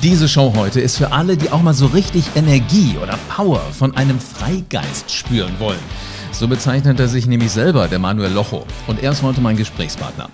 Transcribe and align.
Diese 0.00 0.28
Show 0.28 0.52
heute 0.56 0.80
ist 0.80 0.96
für 0.96 1.10
alle, 1.10 1.36
die 1.36 1.50
auch 1.50 1.60
mal 1.60 1.74
so 1.74 1.86
richtig 1.86 2.24
Energie 2.36 2.96
oder 3.02 3.18
Power 3.28 3.58
von 3.58 3.96
einem 3.96 4.20
Freigeist 4.20 5.10
spüren 5.10 5.58
wollen. 5.58 5.80
So 6.30 6.46
bezeichnet 6.46 7.00
er 7.00 7.08
sich 7.08 7.26
nämlich 7.26 7.50
selber, 7.50 7.88
der 7.88 7.98
Manuel 7.98 8.30
Locho. 8.30 8.64
Und 8.86 9.02
er 9.02 9.10
ist 9.10 9.24
heute 9.24 9.40
mein 9.40 9.56
Gesprächspartner. 9.56 10.30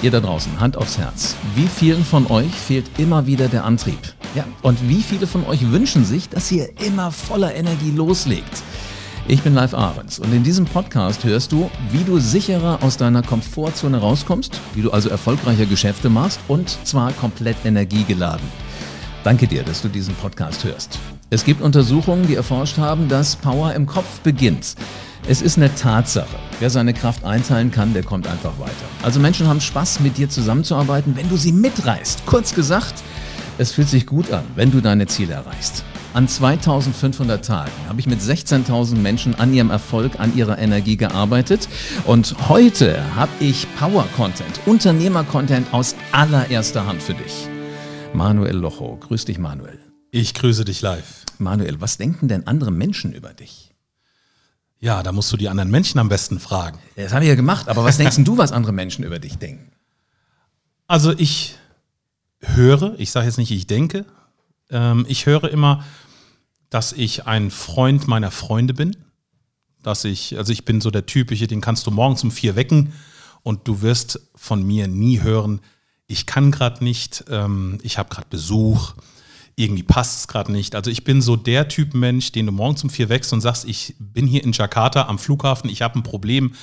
Ihr 0.00 0.12
da 0.12 0.20
draußen, 0.20 0.60
Hand 0.60 0.76
aufs 0.76 0.96
Herz. 0.96 1.34
Wie 1.56 1.66
vielen 1.66 2.04
von 2.04 2.30
euch 2.30 2.52
fehlt 2.52 2.88
immer 2.98 3.26
wieder 3.26 3.48
der 3.48 3.64
Antrieb? 3.64 3.98
Ja, 4.36 4.44
und 4.62 4.88
wie 4.88 5.02
viele 5.02 5.26
von 5.26 5.44
euch 5.44 5.72
wünschen 5.72 6.04
sich, 6.04 6.28
dass 6.28 6.52
ihr 6.52 6.68
immer 6.80 7.10
voller 7.10 7.52
Energie 7.52 7.90
loslegt? 7.90 8.62
Ich 9.26 9.42
bin 9.42 9.54
Live 9.54 9.74
Ahrens 9.74 10.20
und 10.20 10.32
in 10.32 10.44
diesem 10.44 10.66
Podcast 10.66 11.24
hörst 11.24 11.50
du, 11.50 11.68
wie 11.90 12.04
du 12.04 12.20
sicherer 12.20 12.78
aus 12.82 12.96
deiner 12.96 13.22
Komfortzone 13.22 13.98
rauskommst, 13.98 14.60
wie 14.74 14.82
du 14.82 14.92
also 14.92 15.08
erfolgreicher 15.08 15.66
Geschäfte 15.66 16.08
machst 16.08 16.38
und 16.46 16.68
zwar 16.86 17.12
komplett 17.12 17.56
energiegeladen. 17.64 18.69
Danke 19.22 19.46
dir, 19.46 19.62
dass 19.62 19.82
du 19.82 19.88
diesen 19.88 20.14
Podcast 20.14 20.64
hörst. 20.64 20.98
Es 21.28 21.44
gibt 21.44 21.60
Untersuchungen, 21.60 22.26
die 22.26 22.36
erforscht 22.36 22.78
haben, 22.78 23.08
dass 23.08 23.36
Power 23.36 23.74
im 23.74 23.86
Kopf 23.86 24.20
beginnt. 24.20 24.76
Es 25.28 25.42
ist 25.42 25.58
eine 25.58 25.74
Tatsache. 25.74 26.36
Wer 26.58 26.70
seine 26.70 26.94
Kraft 26.94 27.24
einteilen 27.24 27.70
kann, 27.70 27.92
der 27.92 28.02
kommt 28.02 28.26
einfach 28.26 28.58
weiter. 28.58 28.72
Also 29.02 29.20
Menschen 29.20 29.46
haben 29.46 29.60
Spaß, 29.60 30.00
mit 30.00 30.16
dir 30.16 30.30
zusammenzuarbeiten, 30.30 31.16
wenn 31.16 31.28
du 31.28 31.36
sie 31.36 31.52
mitreißt. 31.52 32.24
Kurz 32.24 32.54
gesagt, 32.54 32.94
es 33.58 33.72
fühlt 33.72 33.88
sich 33.88 34.06
gut 34.06 34.32
an, 34.32 34.44
wenn 34.56 34.70
du 34.70 34.80
deine 34.80 35.06
Ziele 35.06 35.34
erreichst. 35.34 35.84
An 36.14 36.26
2500 36.26 37.44
Tagen 37.44 37.70
habe 37.88 38.00
ich 38.00 38.06
mit 38.06 38.20
16.000 38.20 38.96
Menschen 38.96 39.38
an 39.38 39.52
ihrem 39.52 39.70
Erfolg, 39.70 40.18
an 40.18 40.34
ihrer 40.34 40.58
Energie 40.58 40.96
gearbeitet. 40.96 41.68
Und 42.06 42.34
heute 42.48 42.98
habe 43.14 43.30
ich 43.38 43.66
Power-Content, 43.78 44.60
Unternehmer-Content 44.64 45.72
aus 45.72 45.94
allererster 46.10 46.86
Hand 46.86 47.02
für 47.02 47.14
dich. 47.14 47.48
Manuel 48.14 48.56
Locho. 48.56 48.96
Grüß 48.96 49.24
dich, 49.24 49.38
Manuel. 49.38 49.78
Ich 50.10 50.34
grüße 50.34 50.64
dich 50.64 50.82
live. 50.82 51.24
Manuel, 51.38 51.80
was 51.80 51.96
denken 51.96 52.28
denn 52.28 52.46
andere 52.46 52.70
Menschen 52.70 53.12
über 53.12 53.32
dich? 53.32 53.72
Ja, 54.78 55.02
da 55.02 55.12
musst 55.12 55.32
du 55.32 55.36
die 55.36 55.48
anderen 55.48 55.70
Menschen 55.70 55.98
am 55.98 56.08
besten 56.08 56.40
fragen. 56.40 56.78
Das 56.96 57.12
habe 57.12 57.24
ich 57.24 57.28
ja 57.28 57.34
gemacht, 57.34 57.68
aber 57.68 57.84
was 57.84 57.98
denkst 57.98 58.16
du, 58.20 58.38
was 58.38 58.52
andere 58.52 58.72
Menschen 58.72 59.04
über 59.04 59.18
dich 59.18 59.36
denken? 59.36 59.72
Also 60.86 61.12
ich 61.16 61.56
höre, 62.40 62.98
ich 62.98 63.10
sage 63.10 63.26
jetzt 63.26 63.38
nicht, 63.38 63.50
ich 63.50 63.66
denke, 63.66 64.06
ähm, 64.70 65.04
ich 65.08 65.26
höre 65.26 65.50
immer, 65.50 65.84
dass 66.70 66.92
ich 66.92 67.26
ein 67.26 67.50
Freund 67.50 68.08
meiner 68.08 68.30
Freunde 68.30 68.74
bin. 68.74 68.96
Dass 69.82 70.04
ich, 70.04 70.36
also 70.36 70.52
ich 70.52 70.64
bin 70.64 70.80
so 70.80 70.90
der 70.90 71.06
typische, 71.06 71.46
den 71.46 71.60
kannst 71.60 71.86
du 71.86 71.90
morgens 71.90 72.22
um 72.22 72.30
vier 72.30 72.54
wecken 72.56 72.92
und 73.42 73.66
du 73.66 73.82
wirst 73.82 74.20
von 74.34 74.62
mir 74.62 74.88
nie 74.88 75.20
hören, 75.22 75.60
ich 76.10 76.26
kann 76.26 76.50
gerade 76.50 76.82
nicht, 76.82 77.24
ähm, 77.30 77.78
ich 77.82 77.96
habe 77.96 78.08
gerade 78.08 78.26
Besuch, 78.28 78.94
irgendwie 79.54 79.84
passt 79.84 80.20
es 80.20 80.28
gerade 80.28 80.50
nicht. 80.50 80.74
Also 80.74 80.90
ich 80.90 81.04
bin 81.04 81.22
so 81.22 81.36
der 81.36 81.68
Typ 81.68 81.94
Mensch, 81.94 82.32
den 82.32 82.46
du 82.46 82.52
morgens 82.52 82.82
um 82.82 82.90
vier 82.90 83.08
wächst 83.08 83.32
und 83.32 83.40
sagst, 83.40 83.64
ich 83.64 83.94
bin 83.98 84.26
hier 84.26 84.42
in 84.42 84.52
Jakarta 84.52 85.06
am 85.06 85.18
Flughafen, 85.18 85.70
ich 85.70 85.82
habe 85.82 85.98
ein 85.98 86.02
Problem, 86.02 86.54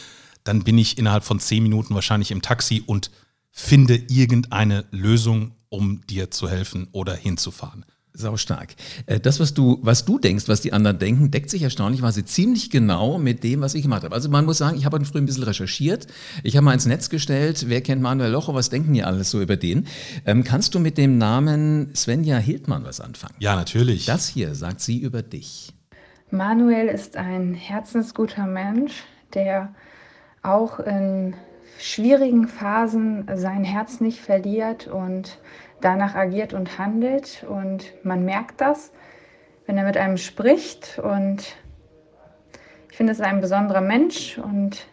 dann 0.44 0.64
bin 0.64 0.78
ich 0.78 0.98
innerhalb 0.98 1.24
von 1.24 1.40
zehn 1.40 1.64
Minuten 1.64 1.96
wahrscheinlich 1.96 2.32
im 2.32 2.42
Taxi 2.42 2.84
und 2.86 3.10
finde 3.52 3.96
irgendeine 4.10 4.86
Lösung, 4.92 5.54
um 5.70 6.06
dir 6.08 6.30
zu 6.30 6.50
helfen 6.50 6.88
oder 6.92 7.16
hinzufahren. 7.16 7.86
Sau 8.18 8.36
stark. 8.36 8.74
Äh, 9.06 9.20
das, 9.20 9.40
was 9.40 9.54
du, 9.54 9.78
was 9.84 10.04
du 10.04 10.18
denkst, 10.18 10.48
was 10.48 10.62
die 10.62 10.74
anderen 10.74 10.98
denken, 10.98 11.30
deckt 11.30 11.52
sich 11.52 11.62
erstaunlicherweise 11.62 12.26
ziemlich 12.26 12.72
genau 12.72 13.20
mit 13.20 13.44
dem, 13.44 13.62
was 13.62 13.76
ich 13.76 13.84
gemacht 13.84 14.04
habe. 14.04 14.16
Also 14.16 14.28
man 14.28 14.44
muss 14.46 14.58
sagen, 14.58 14.76
ich 14.76 14.86
habe 14.86 15.06
früh 15.06 15.20
ein 15.20 15.28
bisschen 15.28 15.44
recherchiert. 15.44 16.08
Ich 16.42 16.58
habe 16.58 16.66
mal 16.66 16.74
ins 16.74 16.88
Netz 16.88 17.10
gestellt, 17.10 17.66
wer 17.68 17.82
kennt 17.82 18.02
Manuel 18.02 18.32
Locho, 18.32 18.56
was 18.56 18.72
denken 18.72 18.94
die 18.94 19.04
alles 19.04 19.30
so 19.30 19.40
über 19.40 19.56
den? 19.56 19.86
Ähm, 20.26 20.44
kannst 20.44 20.74
du 20.74 20.80
mit 20.80 20.98
dem 20.98 21.20
Namen 21.20 21.94
Svenja 21.94 22.38
Hildmann 22.38 22.84
was 22.86 23.00
anfangen? 23.02 23.36
Ja, 23.38 23.56
natürlich. 23.56 24.06
Das 24.06 24.28
hier 24.28 24.56
sagt 24.56 24.82
sie 24.82 24.98
über 24.98 25.22
dich. 25.22 25.74
Manuel 26.32 26.88
ist 26.88 27.18
ein 27.18 27.54
herzensguter 27.54 28.48
Mensch, 28.48 29.04
der 29.36 29.76
auch 30.42 30.80
in 30.80 31.36
schwierigen 31.80 32.48
Phasen 32.48 33.28
sein 33.36 33.64
Herz 33.64 34.02
nicht 34.02 34.20
verliert 34.20 34.88
und 34.88 35.38
danach 35.82 36.16
agiert 36.16 36.54
und 36.54 36.78
handelt. 36.78 37.46
Und 37.50 37.94
man 38.04 38.26
merkt 38.26 38.62
das, 38.62 38.92
wenn 39.66 39.78
er 39.78 39.86
mit 39.86 39.98
einem 39.98 40.18
spricht. 40.18 41.00
Und 41.00 41.56
ich 42.90 42.98
finde, 42.98 43.14
es 43.14 43.20
ist 43.20 43.26
ein 43.26 43.42
besonderer 43.42 43.82
Mensch 43.82 44.38
und 44.38 44.88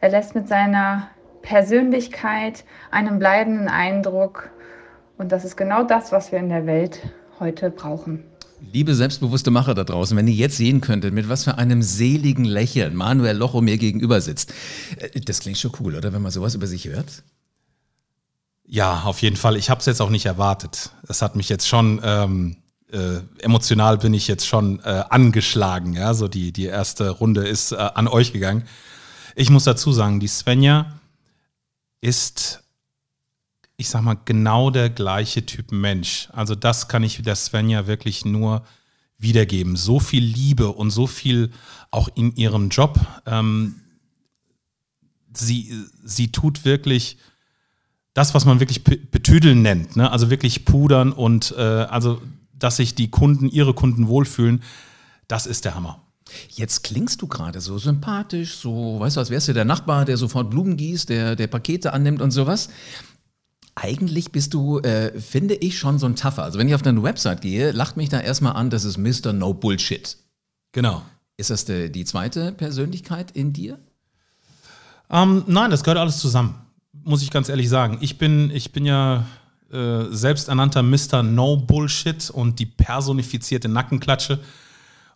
er 0.00 0.10
lässt 0.10 0.34
mit 0.34 0.48
seiner 0.48 1.08
Persönlichkeit 1.42 2.64
einen 2.90 3.18
bleibenden 3.18 3.68
Eindruck. 3.68 4.50
Und 5.16 5.32
das 5.32 5.44
ist 5.44 5.56
genau 5.56 5.84
das, 5.84 6.12
was 6.12 6.32
wir 6.32 6.38
in 6.38 6.48
der 6.48 6.66
Welt 6.66 7.00
heute 7.38 7.70
brauchen. 7.70 8.24
Liebe 8.72 8.94
selbstbewusste 8.94 9.50
Macher 9.50 9.74
da 9.74 9.84
draußen, 9.84 10.16
wenn 10.16 10.26
ihr 10.26 10.34
jetzt 10.34 10.56
sehen 10.56 10.80
könntet, 10.80 11.12
mit 11.12 11.28
was 11.28 11.44
für 11.44 11.58
einem 11.58 11.82
seligen 11.82 12.44
Lächeln 12.44 12.94
Manuel 12.94 13.36
Locho 13.36 13.60
mir 13.60 13.76
gegenüber 13.76 14.20
sitzt. 14.20 14.54
Äh, 14.98 15.20
das 15.20 15.40
klingt 15.40 15.58
schon 15.58 15.72
cool, 15.80 15.94
oder? 15.96 16.12
Wenn 16.12 16.22
man 16.22 16.32
sowas 16.32 16.54
über 16.54 16.66
sich 16.66 16.88
hört. 16.88 17.22
Ja, 18.74 19.02
auf 19.02 19.22
jeden 19.22 19.36
Fall. 19.36 19.56
Ich 19.56 19.70
habe 19.70 19.78
es 19.78 19.86
jetzt 19.86 20.02
auch 20.02 20.10
nicht 20.10 20.26
erwartet. 20.26 20.90
Es 21.06 21.22
hat 21.22 21.36
mich 21.36 21.48
jetzt 21.48 21.68
schon 21.68 22.00
ähm, 22.02 22.56
äh, 22.90 23.20
emotional 23.38 23.98
bin 23.98 24.12
ich 24.14 24.26
jetzt 24.26 24.48
schon 24.48 24.80
äh, 24.80 25.04
angeschlagen. 25.10 25.92
Ja, 25.92 26.12
so 26.12 26.26
die 26.26 26.50
die 26.50 26.64
erste 26.64 27.10
Runde 27.10 27.46
ist 27.46 27.70
äh, 27.70 27.76
an 27.76 28.08
euch 28.08 28.32
gegangen. 28.32 28.64
Ich 29.36 29.48
muss 29.48 29.62
dazu 29.62 29.92
sagen, 29.92 30.18
die 30.18 30.26
Svenja 30.26 30.92
ist, 32.00 32.64
ich 33.76 33.88
sag 33.88 34.02
mal, 34.02 34.18
genau 34.24 34.70
der 34.70 34.90
gleiche 34.90 35.46
Typ 35.46 35.70
Mensch. 35.70 36.28
Also 36.32 36.56
das 36.56 36.88
kann 36.88 37.04
ich 37.04 37.22
der 37.22 37.36
Svenja 37.36 37.86
wirklich 37.86 38.24
nur 38.24 38.66
wiedergeben. 39.18 39.76
So 39.76 40.00
viel 40.00 40.24
Liebe 40.24 40.72
und 40.72 40.90
so 40.90 41.06
viel 41.06 41.52
auch 41.92 42.08
in 42.16 42.34
ihrem 42.34 42.70
Job. 42.70 42.98
Ähm, 43.24 43.76
sie 45.32 45.84
sie 46.02 46.32
tut 46.32 46.64
wirklich 46.64 47.18
das, 48.14 48.32
was 48.32 48.44
man 48.44 48.60
wirklich 48.60 48.84
betüdeln 48.84 49.62
nennt, 49.62 49.96
ne? 49.96 50.10
also 50.10 50.30
wirklich 50.30 50.64
pudern 50.64 51.12
und 51.12 51.52
äh, 51.58 51.60
also, 51.60 52.22
dass 52.56 52.76
sich 52.76 52.94
die 52.94 53.10
Kunden, 53.10 53.48
ihre 53.48 53.74
Kunden 53.74 54.06
wohlfühlen, 54.06 54.62
das 55.26 55.46
ist 55.46 55.64
der 55.64 55.74
Hammer. 55.74 56.00
Jetzt 56.48 56.84
klingst 56.84 57.20
du 57.20 57.26
gerade 57.26 57.60
so 57.60 57.76
sympathisch, 57.76 58.54
so, 58.54 58.98
weißt 59.00 59.16
du, 59.16 59.20
als 59.20 59.30
wärst 59.30 59.48
du 59.48 59.52
der 59.52 59.64
Nachbar, 59.64 60.04
der 60.04 60.16
sofort 60.16 60.48
Blumen 60.48 60.76
gießt, 60.76 61.08
der, 61.08 61.36
der 61.36 61.48
Pakete 61.48 61.92
annimmt 61.92 62.22
und 62.22 62.30
sowas. 62.30 62.70
Eigentlich 63.74 64.30
bist 64.30 64.54
du, 64.54 64.78
äh, 64.78 65.20
finde 65.20 65.54
ich, 65.56 65.76
schon 65.76 65.98
so 65.98 66.06
ein 66.06 66.14
Tougher. 66.14 66.44
Also 66.44 66.60
wenn 66.60 66.68
ich 66.68 66.74
auf 66.76 66.82
deine 66.82 67.02
Website 67.02 67.40
gehe, 67.40 67.72
lacht 67.72 67.96
mich 67.96 68.08
da 68.08 68.20
erstmal 68.20 68.54
an, 68.54 68.70
das 68.70 68.84
ist 68.84 68.96
Mr. 68.96 69.32
No 69.32 69.52
Bullshit. 69.52 70.16
Genau. 70.70 71.02
Ist 71.36 71.50
das 71.50 71.64
die, 71.64 71.90
die 71.90 72.04
zweite 72.04 72.52
Persönlichkeit 72.52 73.32
in 73.32 73.52
dir? 73.52 73.78
Ähm, 75.10 75.42
nein, 75.48 75.72
das 75.72 75.82
gehört 75.82 75.98
alles 75.98 76.18
zusammen 76.18 76.63
muss 77.04 77.22
ich 77.22 77.30
ganz 77.30 77.48
ehrlich 77.48 77.68
sagen. 77.68 77.98
Ich 78.00 78.18
bin, 78.18 78.50
ich 78.50 78.72
bin 78.72 78.84
ja 78.86 79.26
äh, 79.72 80.04
selbsternannter 80.10 80.82
Mr. 80.82 81.22
No 81.22 81.56
Bullshit 81.56 82.30
und 82.30 82.58
die 82.58 82.66
personifizierte 82.66 83.68
Nackenklatsche. 83.68 84.40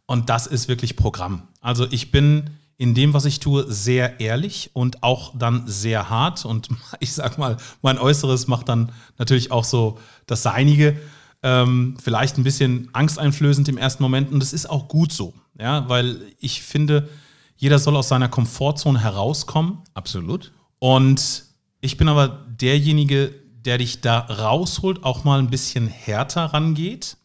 Und 0.06 0.30
das 0.30 0.46
ist 0.46 0.68
wirklich 0.68 0.96
Programm. 0.96 1.42
Also 1.60 1.86
ich 1.90 2.10
bin 2.10 2.50
in 2.76 2.94
dem, 2.94 3.12
was 3.12 3.24
ich 3.24 3.40
tue, 3.40 3.70
sehr 3.70 4.20
ehrlich 4.20 4.70
und 4.72 5.02
auch 5.02 5.32
dann 5.36 5.64
sehr 5.66 6.08
hart. 6.08 6.44
Und 6.44 6.68
ich 7.00 7.12
sag 7.12 7.38
mal, 7.38 7.56
mein 7.82 7.98
Äußeres 7.98 8.46
macht 8.46 8.68
dann 8.68 8.92
natürlich 9.18 9.50
auch 9.50 9.64
so 9.64 9.98
das 10.26 10.42
Seinige. 10.42 10.96
Ähm, 11.42 11.96
vielleicht 12.02 12.36
ein 12.36 12.44
bisschen 12.44 12.88
angsteinflößend 12.92 13.68
im 13.68 13.78
ersten 13.78 14.02
Moment. 14.02 14.32
Und 14.32 14.40
das 14.40 14.52
ist 14.52 14.68
auch 14.68 14.88
gut 14.88 15.12
so. 15.12 15.34
Ja, 15.58 15.88
weil 15.88 16.20
ich 16.38 16.62
finde, 16.62 17.08
jeder 17.56 17.78
soll 17.78 17.96
aus 17.96 18.08
seiner 18.08 18.28
Komfortzone 18.28 19.00
herauskommen. 19.00 19.78
Absolut. 19.94 20.52
Und 20.78 21.47
ich 21.80 21.96
bin 21.96 22.08
aber 22.08 22.46
derjenige, 22.48 23.34
der 23.64 23.78
dich 23.78 24.00
da 24.00 24.18
rausholt, 24.18 25.04
auch 25.04 25.24
mal 25.24 25.38
ein 25.38 25.50
bisschen 25.50 25.88
härter 25.88 26.46
rangeht, 26.46 27.16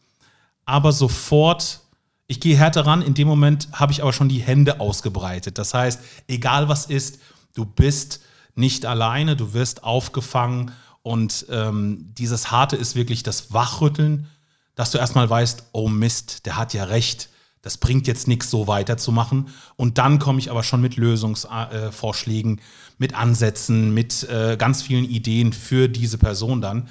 aber 0.64 0.92
sofort, 0.92 1.80
ich 2.26 2.40
gehe 2.40 2.56
härter 2.56 2.86
ran, 2.86 3.02
in 3.02 3.14
dem 3.14 3.28
Moment 3.28 3.68
habe 3.72 3.92
ich 3.92 4.02
aber 4.02 4.12
schon 4.12 4.28
die 4.28 4.40
Hände 4.40 4.80
ausgebreitet. 4.80 5.58
Das 5.58 5.74
heißt, 5.74 6.00
egal 6.28 6.68
was 6.68 6.86
ist, 6.86 7.18
du 7.54 7.64
bist 7.64 8.20
nicht 8.54 8.86
alleine, 8.86 9.36
du 9.36 9.52
wirst 9.52 9.84
aufgefangen 9.84 10.72
und 11.02 11.46
ähm, 11.50 12.12
dieses 12.16 12.50
Harte 12.50 12.76
ist 12.76 12.94
wirklich 12.94 13.22
das 13.22 13.52
Wachrütteln, 13.52 14.28
dass 14.74 14.90
du 14.90 14.98
erstmal 14.98 15.28
weißt, 15.28 15.64
oh 15.72 15.88
Mist, 15.88 16.46
der 16.46 16.56
hat 16.56 16.74
ja 16.74 16.84
recht 16.84 17.28
das 17.64 17.78
bringt 17.78 18.06
jetzt 18.06 18.28
nichts, 18.28 18.50
so 18.50 18.66
weiterzumachen. 18.66 19.48
Und 19.76 19.96
dann 19.96 20.18
komme 20.18 20.38
ich 20.38 20.50
aber 20.50 20.62
schon 20.62 20.82
mit 20.82 20.96
Lösungsvorschlägen, 20.96 22.60
mit 22.98 23.14
Ansätzen, 23.14 23.92
mit 23.92 24.28
äh, 24.28 24.56
ganz 24.56 24.82
vielen 24.82 25.04
Ideen 25.04 25.52
für 25.52 25.88
diese 25.88 26.18
Person 26.18 26.60
dann. 26.60 26.88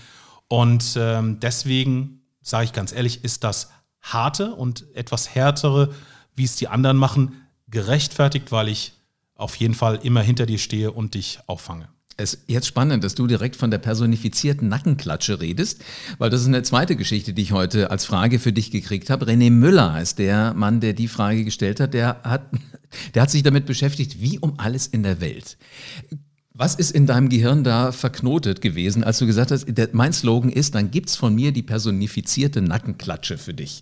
Und 0.47 0.95
ähm, 0.97 1.39
deswegen 1.39 2.21
sage 2.41 2.65
ich 2.65 2.73
ganz 2.73 2.91
ehrlich, 2.91 3.23
ist 3.23 3.43
das 3.43 3.71
harte 4.01 4.53
und 4.53 4.85
etwas 4.95 5.33
härtere, 5.33 5.93
wie 6.35 6.43
es 6.43 6.55
die 6.55 6.67
anderen 6.67 6.97
machen, 6.97 7.43
gerechtfertigt, 7.67 8.51
weil 8.51 8.67
ich 8.67 8.93
auf 9.35 9.55
jeden 9.55 9.73
Fall 9.73 9.99
immer 10.03 10.21
hinter 10.21 10.45
dir 10.45 10.59
stehe 10.59 10.91
und 10.91 11.15
dich 11.15 11.39
auffange. 11.47 11.87
Es 12.15 12.35
ist 12.35 12.43
jetzt 12.47 12.67
spannend, 12.67 13.03
dass 13.03 13.15
du 13.15 13.25
direkt 13.25 13.55
von 13.55 13.71
der 13.71 13.79
personifizierten 13.79 14.67
Nackenklatsche 14.67 15.41
redest, 15.41 15.83
weil 16.19 16.29
das 16.29 16.41
ist 16.41 16.47
eine 16.47 16.61
zweite 16.61 16.95
Geschichte, 16.95 17.33
die 17.33 17.41
ich 17.41 17.51
heute 17.51 17.89
als 17.89 18.05
Frage 18.05 18.39
für 18.39 18.53
dich 18.53 18.71
gekriegt 18.71 19.09
habe. 19.09 19.25
René 19.25 19.49
Müller 19.49 19.99
ist 20.01 20.19
der 20.19 20.53
Mann, 20.53 20.79
der 20.79 20.93
die 20.93 21.07
Frage 21.07 21.43
gestellt 21.43 21.79
hat. 21.79 21.93
Der 21.93 22.21
hat, 22.23 22.43
der 23.15 23.23
hat 23.23 23.31
sich 23.31 23.43
damit 23.43 23.65
beschäftigt, 23.65 24.21
wie 24.21 24.37
um 24.39 24.59
alles 24.59 24.87
in 24.87 25.03
der 25.03 25.21
Welt. 25.21 25.57
Was 26.53 26.75
ist 26.75 26.91
in 26.91 27.07
deinem 27.07 27.29
Gehirn 27.29 27.63
da 27.63 27.91
verknotet 27.91 28.61
gewesen, 28.61 29.03
als 29.03 29.17
du 29.17 29.25
gesagt 29.25 29.49
hast, 29.49 29.65
der, 29.67 29.89
mein 29.93 30.13
Slogan 30.13 30.51
ist, 30.51 30.75
dann 30.75 30.91
gibt's 30.91 31.15
von 31.15 31.33
mir 31.33 31.51
die 31.51 31.63
personifizierte 31.63 32.61
Nackenklatsche 32.61 33.39
für 33.39 33.55
dich. 33.55 33.81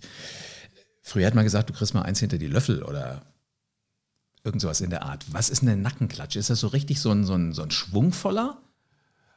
Früher 1.02 1.26
hat 1.26 1.34
man 1.34 1.44
gesagt, 1.44 1.68
du 1.68 1.74
kriegst 1.74 1.92
mal 1.92 2.02
eins 2.02 2.20
hinter 2.20 2.38
die 2.38 2.46
Löffel 2.46 2.82
oder 2.82 3.20
Irgend 4.44 4.60
sowas 4.60 4.80
in 4.80 4.90
der 4.90 5.04
Art. 5.04 5.24
Was 5.30 5.50
ist 5.50 5.62
eine 5.62 5.76
Nackenklatsche? 5.76 6.38
Ist 6.38 6.50
das 6.50 6.60
so 6.60 6.68
richtig 6.68 7.00
so 7.00 7.10
ein, 7.10 7.24
so 7.24 7.34
ein, 7.34 7.52
so 7.52 7.62
ein 7.62 7.70
schwungvoller 7.70 8.58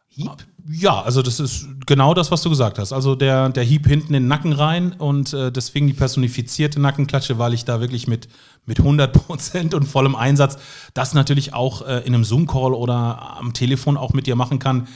Hieb? 0.07 0.31
Ja, 0.67 1.01
also 1.01 1.21
das 1.21 1.39
ist 1.39 1.67
genau 1.85 2.13
das, 2.13 2.31
was 2.31 2.41
du 2.41 2.49
gesagt 2.49 2.79
hast. 2.79 2.91
Also 2.91 3.15
der, 3.15 3.49
der 3.49 3.63
Hieb 3.63 3.85
hinten 3.85 4.15
in 4.15 4.23
den 4.23 4.27
Nacken 4.27 4.53
rein 4.53 4.93
und 4.93 5.33
äh, 5.33 5.51
deswegen 5.51 5.85
die 5.87 5.93
personifizierte 5.93 6.81
Nackenklatsche, 6.81 7.37
weil 7.37 7.53
ich 7.53 7.65
da 7.65 7.81
wirklich 7.81 8.07
mit, 8.07 8.29
mit 8.65 8.79
100 8.79 9.13
Prozent 9.13 9.73
und 9.75 9.85
vollem 9.85 10.15
Einsatz 10.15 10.57
das 10.93 11.13
natürlich 11.13 11.53
auch 11.53 11.85
äh, 11.85 11.99
in 11.99 12.15
einem 12.15 12.23
Zoom-Call 12.23 12.73
oder 12.73 13.37
am 13.37 13.53
Telefon 13.53 13.97
auch 13.97 14.13
mit 14.13 14.25
dir 14.25 14.35
machen 14.35 14.57
kann. 14.57 14.87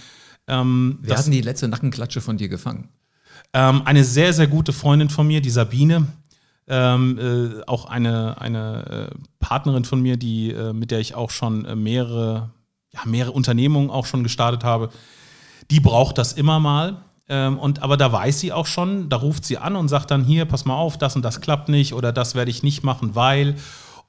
Ähm, 0.47 0.97
Wer 1.01 1.17
hat 1.17 1.25
denn 1.25 1.33
die 1.33 1.41
letzte 1.41 1.67
Nackenklatsche 1.67 2.21
von 2.21 2.38
dir 2.38 2.50
gefangen? 2.50 2.89
Ähm, 3.53 3.83
eine 3.85 4.03
sehr, 4.03 4.33
sehr 4.33 4.47
gute 4.47 4.73
Freundin 4.73 5.09
von 5.09 5.27
mir, 5.27 5.41
die 5.41 5.50
Sabine, 5.50 6.07
ähm, 6.69 7.18
äh, 7.19 7.63
auch 7.66 7.86
eine, 7.86 8.39
eine 8.39 9.10
äh, 9.12 9.16
Partnerin 9.39 9.86
von 9.86 10.01
mir, 10.01 10.18
die, 10.18 10.51
äh, 10.51 10.71
mit 10.71 10.92
der 10.92 11.00
ich 11.00 11.16
auch 11.16 11.31
schon 11.31 11.66
äh, 11.66 11.75
mehrere, 11.75 12.51
ja, 12.92 13.01
mehrere 13.06 13.31
Unternehmungen 13.31 13.89
auch 13.89 14.06
schon 14.06 14.24
gestartet 14.24 14.63
habe, 14.63 14.89
die 15.71 15.80
braucht 15.80 16.18
das 16.18 16.33
immer 16.33 16.60
mal. 16.60 16.98
Ähm, 17.27 17.57
und, 17.60 17.81
aber 17.81 17.98
da 17.98 18.12
weiß 18.12 18.39
sie 18.39 18.54
auch 18.54 18.68
schon, 18.68 19.10
da 19.10 19.18
ruft 19.18 19.45
sie 19.45 19.57
an 19.57 19.75
und 19.75 19.88
sagt 19.88 20.12
dann 20.12 20.24
hier, 20.24 20.45
pass 20.45 20.66
mal 20.66 20.75
auf, 20.75 20.98
das 20.98 21.16
und 21.16 21.24
das 21.24 21.42
klappt 21.42 21.69
nicht 21.69 21.94
oder 21.94 22.12
das 22.12 22.36
werde 22.36 22.51
ich 22.51 22.63
nicht 22.63 22.83
machen, 22.83 23.16
weil. 23.16 23.56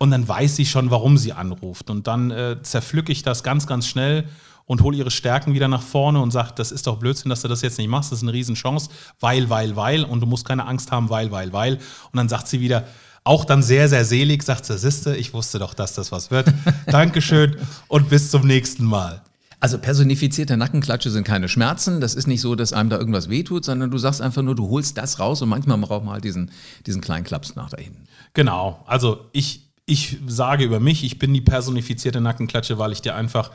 Und 0.03 0.13
dann 0.13 0.27
weiß 0.27 0.57
sie 0.57 0.65
schon, 0.65 0.91
warum 0.91 1.19
sie 1.19 1.35
anruft. 1.35 1.91
Und 1.91 2.07
dann 2.07 2.31
äh, 2.31 2.57
zerpflücke 2.63 3.13
ich 3.13 3.23
das 3.23 3.43
ganz, 3.43 3.67
ganz 3.67 3.87
schnell 3.87 4.27
und 4.71 4.83
hole 4.83 4.97
ihre 4.97 5.11
Stärken 5.11 5.53
wieder 5.53 5.67
nach 5.67 5.83
vorne 5.83 6.21
und 6.21 6.31
sagt, 6.31 6.61
das 6.61 6.71
ist 6.71 6.87
doch 6.87 6.97
Blödsinn, 6.97 7.29
dass 7.29 7.43
du 7.43 7.49
das 7.49 7.61
jetzt 7.61 7.77
nicht 7.79 7.89
machst, 7.89 8.13
das 8.13 8.21
ist 8.21 8.23
eine 8.23 8.33
Riesenchance, 8.33 8.89
weil, 9.19 9.51
weil, 9.51 9.75
weil 9.75 10.05
und 10.05 10.21
du 10.21 10.27
musst 10.27 10.45
keine 10.45 10.65
Angst 10.65 10.93
haben, 10.93 11.11
weil, 11.11 11.33
weil, 11.33 11.53
weil. 11.53 11.75
Und 11.75 12.17
dann 12.17 12.29
sagt 12.29 12.47
sie 12.47 12.61
wieder, 12.61 12.87
auch 13.25 13.45
dann 13.45 13.65
sehr, 13.65 13.89
sehr 13.89 14.05
selig, 14.05 14.45
sagt 14.45 14.65
sie, 14.65 14.79
Siste, 14.79 15.17
ich 15.17 15.35
wusste 15.35 15.59
doch, 15.59 15.75
dass 15.75 15.95
das 15.95 16.13
was 16.13 16.31
wird. 16.31 16.55
Dankeschön 16.87 17.57
und 17.89 18.11
bis 18.11 18.31
zum 18.31 18.47
nächsten 18.47 18.85
Mal. 18.85 19.23
Also 19.59 19.77
personifizierte 19.77 20.57
Nackenklatsche 20.57 21.11
sind 21.11 21.25
keine 21.25 21.49
Schmerzen. 21.49 22.01
Das 22.01 22.15
ist 22.15 22.29
nicht 22.29 22.41
so, 22.41 22.55
dass 22.55 22.73
einem 22.73 22.91
da 22.91 22.99
irgendwas 22.99 23.29
wehtut, 23.29 23.65
sondern 23.65 23.91
du 23.91 23.99
sagst 23.99 24.23
einfach 24.23 24.43
nur, 24.43 24.55
du 24.55 24.69
holst 24.69 24.97
das 24.97 25.19
raus 25.19 25.43
und 25.43 25.49
manchmal 25.49 25.79
braucht 25.79 26.05
man 26.05 26.15
halt 26.15 26.25
diesen, 26.25 26.53
diesen 26.87 27.01
kleinen 27.01 27.25
Klaps 27.25 27.57
nach 27.57 27.71
da 27.71 27.77
hinten. 27.77 28.05
Genau. 28.35 28.85
Also 28.87 29.27
ich, 29.33 29.73
ich 29.85 30.19
sage 30.29 30.63
über 30.63 30.79
mich, 30.79 31.03
ich 31.03 31.19
bin 31.19 31.35
die 31.35 31.41
personifizierte 31.41 32.21
Nackenklatsche, 32.21 32.79
weil 32.79 32.93
ich 32.93 33.03
dir 33.03 33.17
einfach 33.17 33.51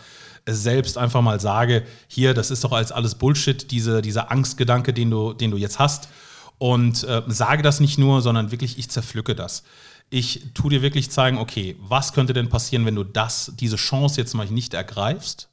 selbst 0.47 0.97
einfach 0.97 1.21
mal 1.21 1.39
sage, 1.39 1.85
hier, 2.07 2.33
das 2.33 2.51
ist 2.51 2.63
doch 2.63 2.71
als 2.71 2.91
alles 2.91 3.15
Bullshit, 3.15 3.71
diese, 3.71 4.01
dieser 4.01 4.31
Angstgedanke, 4.31 4.93
den 4.93 5.09
du, 5.09 5.33
den 5.33 5.51
du 5.51 5.57
jetzt 5.57 5.79
hast. 5.79 6.09
Und 6.57 7.03
äh, 7.03 7.23
sage 7.27 7.63
das 7.63 7.79
nicht 7.79 7.97
nur, 7.97 8.21
sondern 8.21 8.51
wirklich, 8.51 8.77
ich 8.77 8.89
zerpflücke 8.89 9.35
das. 9.35 9.63
Ich 10.09 10.53
tue 10.53 10.69
dir 10.69 10.81
wirklich 10.81 11.09
zeigen, 11.09 11.37
okay, 11.37 11.75
was 11.79 12.13
könnte 12.13 12.33
denn 12.33 12.49
passieren, 12.49 12.85
wenn 12.85 12.95
du 12.95 13.03
das, 13.03 13.53
diese 13.59 13.75
Chance 13.75 14.21
jetzt 14.21 14.35
mal 14.35 14.45
nicht 14.45 14.73
ergreifst? 14.73 15.49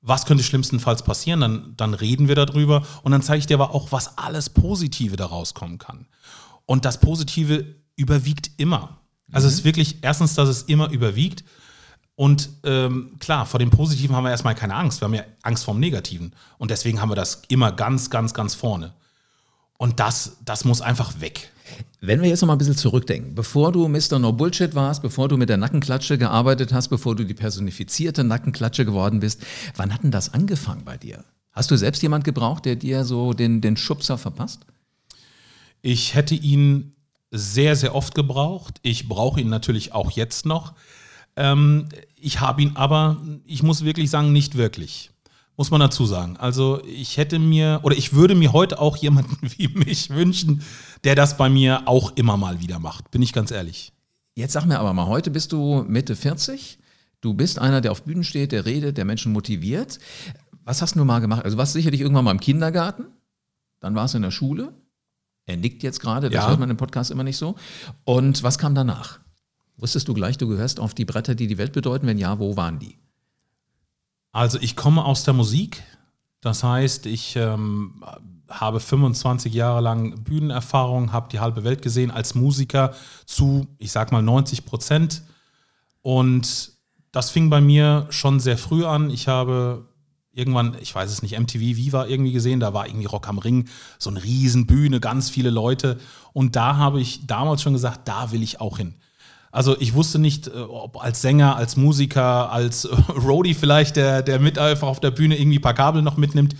Was 0.00 0.24
könnte 0.24 0.42
schlimmstenfalls 0.42 1.02
passieren? 1.02 1.40
Dann, 1.40 1.74
dann 1.76 1.94
reden 1.94 2.28
wir 2.28 2.34
darüber 2.34 2.86
und 3.02 3.12
dann 3.12 3.22
zeige 3.22 3.38
ich 3.40 3.46
dir 3.46 3.54
aber 3.54 3.74
auch, 3.74 3.92
was 3.92 4.16
alles 4.18 4.50
Positive 4.50 5.16
daraus 5.16 5.52
kommen 5.52 5.78
kann. 5.78 6.06
Und 6.64 6.84
das 6.84 7.00
Positive 7.00 7.76
überwiegt 7.96 8.50
immer. 8.56 8.98
Also 9.30 9.46
mhm. 9.46 9.52
es 9.52 9.58
ist 9.58 9.64
wirklich 9.64 9.98
erstens, 10.02 10.34
dass 10.34 10.48
es 10.48 10.62
immer 10.62 10.90
überwiegt 10.90 11.44
und 12.16 12.48
ähm, 12.64 13.16
klar, 13.20 13.44
vor 13.44 13.60
dem 13.60 13.70
Positiven 13.70 14.16
haben 14.16 14.24
wir 14.24 14.30
erstmal 14.30 14.54
keine 14.54 14.74
Angst. 14.74 15.00
Wir 15.00 15.04
haben 15.04 15.14
ja 15.14 15.24
Angst 15.42 15.64
vor 15.64 15.74
dem 15.74 15.80
Negativen. 15.80 16.32
Und 16.56 16.70
deswegen 16.70 17.00
haben 17.00 17.10
wir 17.10 17.14
das 17.14 17.42
immer 17.48 17.72
ganz, 17.72 18.08
ganz, 18.08 18.32
ganz 18.32 18.54
vorne. 18.54 18.94
Und 19.76 20.00
das, 20.00 20.38
das 20.42 20.64
muss 20.64 20.80
einfach 20.80 21.20
weg. 21.20 21.52
Wenn 22.00 22.22
wir 22.22 22.30
jetzt 22.30 22.40
noch 22.40 22.46
mal 22.46 22.54
ein 22.54 22.58
bisschen 22.58 22.76
zurückdenken, 22.76 23.34
bevor 23.34 23.70
du 23.70 23.86
Mr. 23.86 24.18
No 24.18 24.32
Bullshit 24.32 24.74
warst, 24.74 25.02
bevor 25.02 25.28
du 25.28 25.36
mit 25.36 25.50
der 25.50 25.58
Nackenklatsche 25.58 26.16
gearbeitet 26.16 26.72
hast, 26.72 26.88
bevor 26.88 27.14
du 27.16 27.24
die 27.24 27.34
personifizierte 27.34 28.24
Nackenklatsche 28.24 28.86
geworden 28.86 29.20
bist, 29.20 29.44
wann 29.76 29.92
hat 29.92 30.02
denn 30.02 30.10
das 30.10 30.32
angefangen 30.32 30.84
bei 30.84 30.96
dir? 30.96 31.22
Hast 31.52 31.70
du 31.70 31.76
selbst 31.76 32.02
jemand 32.02 32.24
gebraucht, 32.24 32.64
der 32.64 32.76
dir 32.76 33.04
so 33.04 33.34
den, 33.34 33.60
den 33.60 33.76
Schubser 33.76 34.16
verpasst? 34.16 34.64
Ich 35.82 36.14
hätte 36.14 36.34
ihn 36.34 36.94
sehr, 37.30 37.76
sehr 37.76 37.94
oft 37.94 38.14
gebraucht. 38.14 38.78
Ich 38.82 39.08
brauche 39.08 39.40
ihn 39.40 39.48
natürlich 39.50 39.92
auch 39.92 40.10
jetzt 40.12 40.46
noch. 40.46 40.72
Ähm, 41.36 41.88
ich 42.16 42.40
habe 42.40 42.62
ihn 42.62 42.72
aber, 42.74 43.18
ich 43.44 43.62
muss 43.62 43.84
wirklich 43.84 44.10
sagen, 44.10 44.32
nicht 44.32 44.56
wirklich. 44.56 45.10
Muss 45.58 45.70
man 45.70 45.80
dazu 45.80 46.04
sagen. 46.04 46.36
Also 46.36 46.82
ich 46.84 47.16
hätte 47.16 47.38
mir, 47.38 47.80
oder 47.82 47.96
ich 47.96 48.12
würde 48.12 48.34
mir 48.34 48.52
heute 48.52 48.78
auch 48.78 48.96
jemanden 48.96 49.38
wie 49.56 49.68
mich 49.68 50.10
wünschen, 50.10 50.62
der 51.04 51.14
das 51.14 51.36
bei 51.36 51.48
mir 51.48 51.82
auch 51.86 52.12
immer 52.16 52.36
mal 52.36 52.60
wieder 52.60 52.78
macht. 52.78 53.10
Bin 53.10 53.22
ich 53.22 53.32
ganz 53.32 53.50
ehrlich. 53.50 53.92
Jetzt 54.34 54.52
sag 54.52 54.66
mir 54.66 54.78
aber 54.78 54.92
mal, 54.92 55.06
heute 55.06 55.30
bist 55.30 55.52
du 55.52 55.84
Mitte 55.88 56.14
40. 56.14 56.78
Du 57.22 57.32
bist 57.32 57.58
einer, 57.58 57.80
der 57.80 57.92
auf 57.92 58.02
Bühnen 58.04 58.22
steht, 58.22 58.52
der 58.52 58.66
redet, 58.66 58.98
der 58.98 59.06
Menschen 59.06 59.32
motiviert. 59.32 59.98
Was 60.64 60.82
hast 60.82 60.94
du 60.94 61.04
mal 61.04 61.20
gemacht? 61.20 61.44
Also 61.44 61.56
warst 61.56 61.74
du 61.74 61.78
sicherlich 61.78 62.02
irgendwann 62.02 62.24
mal 62.24 62.32
im 62.32 62.40
Kindergarten, 62.40 63.06
dann 63.80 63.94
warst 63.94 64.12
du 64.12 64.18
in 64.18 64.22
der 64.22 64.30
Schule. 64.30 64.74
Er 65.46 65.56
nickt 65.56 65.82
jetzt 65.82 66.00
gerade, 66.00 66.28
das 66.28 66.42
ja. 66.42 66.48
hört 66.50 66.60
man 66.60 66.68
im 66.68 66.76
Podcast 66.76 67.10
immer 67.10 67.24
nicht 67.24 67.36
so. 67.36 67.54
Und 68.04 68.42
was 68.42 68.58
kam 68.58 68.74
danach? 68.74 69.20
Wusstest 69.78 70.08
du 70.08 70.14
gleich, 70.14 70.38
du 70.38 70.48
gehörst 70.48 70.80
auf 70.80 70.94
die 70.94 71.04
Bretter, 71.04 71.34
die 71.34 71.46
die 71.46 71.58
Welt 71.58 71.72
bedeuten? 71.72 72.06
Wenn 72.06 72.18
ja, 72.18 72.38
wo 72.38 72.56
waren 72.56 72.78
die? 72.78 72.96
Also 74.32 74.58
ich 74.60 74.76
komme 74.76 75.04
aus 75.04 75.24
der 75.24 75.34
Musik. 75.34 75.82
Das 76.40 76.62
heißt, 76.62 77.06
ich 77.06 77.36
ähm, 77.36 78.04
habe 78.48 78.80
25 78.80 79.52
Jahre 79.52 79.80
lang 79.80 80.22
Bühnenerfahrung, 80.22 81.12
habe 81.12 81.28
die 81.30 81.40
halbe 81.40 81.64
Welt 81.64 81.82
gesehen 81.82 82.10
als 82.10 82.34
Musiker 82.34 82.94
zu, 83.24 83.66
ich 83.78 83.92
sag 83.92 84.12
mal, 84.12 84.22
90 84.22 84.64
Prozent. 84.64 85.22
Und 86.02 86.72
das 87.12 87.30
fing 87.30 87.50
bei 87.50 87.60
mir 87.60 88.06
schon 88.10 88.40
sehr 88.40 88.58
früh 88.58 88.84
an. 88.84 89.10
Ich 89.10 89.28
habe 89.28 89.88
irgendwann, 90.32 90.76
ich 90.80 90.94
weiß 90.94 91.10
es 91.10 91.22
nicht, 91.22 91.38
MTV 91.38 91.60
Viva 91.60 92.06
irgendwie 92.06 92.32
gesehen, 92.32 92.60
da 92.60 92.74
war 92.74 92.86
irgendwie 92.86 93.06
Rock 93.06 93.28
am 93.28 93.38
Ring, 93.38 93.68
so 93.98 94.10
eine 94.10 94.22
Riesenbühne, 94.22 95.00
ganz 95.00 95.30
viele 95.30 95.50
Leute. 95.50 95.98
Und 96.34 96.56
da 96.56 96.76
habe 96.76 97.00
ich 97.00 97.26
damals 97.26 97.62
schon 97.62 97.72
gesagt, 97.72 98.06
da 98.06 98.32
will 98.32 98.42
ich 98.42 98.60
auch 98.60 98.76
hin. 98.76 98.94
Also 99.56 99.74
ich 99.80 99.94
wusste 99.94 100.18
nicht, 100.18 100.48
äh, 100.48 100.50
ob 100.50 101.02
als 101.02 101.22
Sänger, 101.22 101.56
als 101.56 101.76
Musiker, 101.76 102.52
als 102.52 102.86
Roadie 103.08 103.54
vielleicht, 103.54 103.96
der, 103.96 104.22
der 104.22 104.38
mit 104.38 104.58
einfach 104.58 104.86
auf 104.86 105.00
der 105.00 105.10
Bühne 105.10 105.38
irgendwie 105.38 105.58
ein 105.58 105.62
paar 105.62 105.72
Kabel 105.72 106.02
noch 106.02 106.18
mitnimmt. 106.18 106.54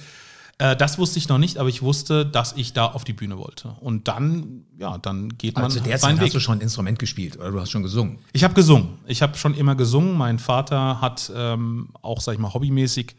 Äh, 0.56 0.76
das 0.76 0.98
wusste 0.98 1.18
ich 1.18 1.28
noch 1.28 1.36
nicht, 1.36 1.58
aber 1.58 1.68
ich 1.68 1.82
wusste, 1.82 2.24
dass 2.24 2.54
ich 2.54 2.72
da 2.72 2.86
auf 2.86 3.04
die 3.04 3.12
Bühne 3.12 3.36
wollte. 3.36 3.76
Und 3.80 4.08
dann, 4.08 4.64
ja, 4.78 4.96
dann 4.96 5.36
geht 5.36 5.56
man. 5.56 5.64
Also 5.64 5.80
der 5.80 5.98
Zeit 5.98 6.18
hast 6.18 6.34
du 6.34 6.40
schon 6.40 6.56
ein 6.56 6.60
Instrument 6.62 6.98
gespielt 6.98 7.36
oder 7.36 7.50
du 7.50 7.60
hast 7.60 7.70
schon 7.70 7.82
gesungen? 7.82 8.18
Ich 8.32 8.44
habe 8.44 8.54
gesungen. 8.54 8.94
Ich 9.06 9.20
habe 9.20 9.36
schon 9.36 9.52
immer 9.52 9.74
gesungen. 9.74 10.16
Mein 10.16 10.38
Vater 10.38 10.98
hat 11.02 11.30
ähm, 11.36 11.90
auch, 12.00 12.22
sag 12.22 12.32
ich 12.32 12.38
mal, 12.38 12.54
hobbymäßig 12.54 13.14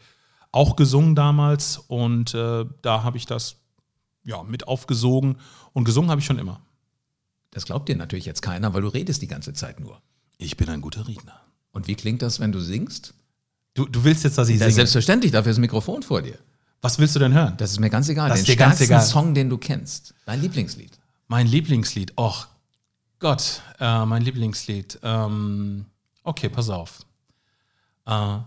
auch 0.50 0.74
gesungen 0.74 1.14
damals. 1.14 1.78
Und 1.86 2.34
äh, 2.34 2.64
da 2.82 3.04
habe 3.04 3.16
ich 3.16 3.26
das 3.26 3.54
ja, 4.24 4.42
mit 4.42 4.66
aufgesogen. 4.66 5.36
Und 5.72 5.84
gesungen 5.84 6.10
habe 6.10 6.20
ich 6.20 6.26
schon 6.26 6.40
immer. 6.40 6.62
Das 7.50 7.64
glaubt 7.64 7.88
dir 7.88 7.96
natürlich 7.96 8.26
jetzt 8.26 8.42
keiner, 8.42 8.74
weil 8.74 8.82
du 8.82 8.88
redest 8.88 9.22
die 9.22 9.26
ganze 9.26 9.52
Zeit 9.52 9.80
nur. 9.80 10.00
Ich 10.36 10.56
bin 10.56 10.68
ein 10.68 10.80
guter 10.80 11.08
Redner. 11.08 11.40
Und 11.72 11.88
wie 11.88 11.94
klingt 11.94 12.22
das, 12.22 12.40
wenn 12.40 12.52
du 12.52 12.60
singst? 12.60 13.14
Du, 13.74 13.86
du 13.86 14.04
willst 14.04 14.24
jetzt, 14.24 14.38
dass 14.38 14.48
ich 14.48 14.58
singe? 14.58 14.72
Selbstverständlich, 14.72 15.32
dafür 15.32 15.50
ist 15.50 15.56
das 15.56 15.60
Mikrofon 15.60 16.02
vor 16.02 16.22
dir. 16.22 16.38
Was 16.80 16.98
willst 16.98 17.14
du 17.16 17.18
denn 17.18 17.32
hören? 17.32 17.54
Das 17.56 17.72
ist 17.72 17.80
mir 17.80 17.90
ganz 17.90 18.08
egal. 18.08 18.28
Das 18.28 18.38
den 18.38 18.42
ist 18.42 18.48
dir 18.48 18.56
ganz 18.56 18.80
egal. 18.80 19.02
Song, 19.02 19.34
den 19.34 19.48
du 19.50 19.58
kennst. 19.58 20.14
Dein 20.26 20.40
Lieblingslied. 20.40 20.98
Mein 21.26 21.46
Lieblingslied. 21.46 22.12
Och 22.16 22.46
Gott, 23.18 23.62
äh, 23.80 24.04
mein 24.04 24.22
Lieblingslied. 24.22 25.00
Ähm, 25.02 25.86
okay, 26.22 26.48
pass 26.48 26.70
auf. 26.70 27.00
Uh, 28.08 28.40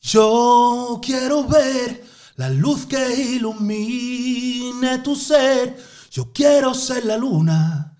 Yo 0.00 1.00
quiero 1.02 1.48
ver 1.48 2.00
la 2.36 2.48
luz 2.48 2.86
que 2.86 3.36
ilumine 3.36 5.02
tu 5.02 5.14
ser. 5.16 5.76
Yo 6.10 6.32
quiero 6.32 6.74
ser 6.74 7.04
la 7.04 7.16
luna. 7.16 7.93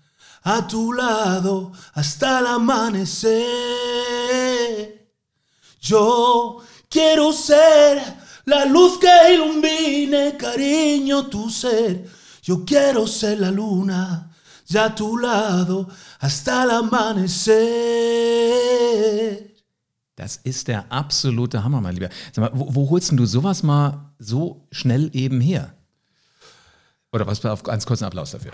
A 0.45 0.65
tu 0.67 0.93
lado 0.93 1.71
hasta 1.93 2.39
el 2.39 2.47
amanecer. 2.47 3.33
Yo 5.81 6.61
quiero 6.87 7.33
ser 7.33 8.01
la 8.45 8.65
luz 8.65 8.99
que 8.99 9.33
ilumine, 9.33 10.37
cariño, 10.37 11.27
tu 11.27 11.49
ser. 11.49 12.07
Yo 12.43 12.63
quiero 12.63 13.07
ser 13.07 13.39
la 13.39 13.49
luna, 13.49 14.31
ya 14.67 14.85
a 14.85 14.95
tu 14.95 15.17
lado 15.17 15.87
hasta 16.19 16.63
el 16.63 16.71
amanecer. 16.71 17.55
Das 20.15 20.39
ist 20.43 20.67
der 20.67 20.85
absolute 20.91 21.63
Hammer, 21.63 21.81
mein 21.81 21.95
Lieber. 21.95 22.09
Sag 22.31 22.43
mal, 22.43 22.51
wo, 22.53 22.73
wo 22.73 22.89
holst 22.89 23.09
denn 23.09 23.17
du 23.17 23.25
sowas 23.25 23.63
mal 23.63 24.11
so 24.19 24.67
schnell 24.71 25.09
eben 25.13 25.41
her? 25.41 25.73
Oder 27.11 27.25
was 27.27 27.43
auf 27.43 27.63
ganz 27.63 27.85
kurzen 27.85 28.05
Applaus 28.05 28.31
dafür. 28.31 28.51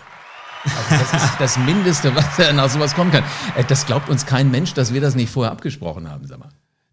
Also 0.63 1.03
das 1.11 1.23
ist 1.23 1.39
das 1.39 1.57
Mindeste, 1.57 2.15
was 2.15 2.53
nach 2.53 2.69
sowas 2.69 2.93
kommen 2.93 3.11
kann. 3.11 3.23
Äh, 3.55 3.63
das 3.63 3.85
glaubt 3.85 4.09
uns 4.09 4.25
kein 4.25 4.51
Mensch, 4.51 4.73
dass 4.73 4.93
wir 4.93 5.01
das 5.01 5.15
nicht 5.15 5.31
vorher 5.31 5.51
abgesprochen 5.51 6.09
haben, 6.09 6.27
sag 6.27 6.39
mal. 6.39 6.49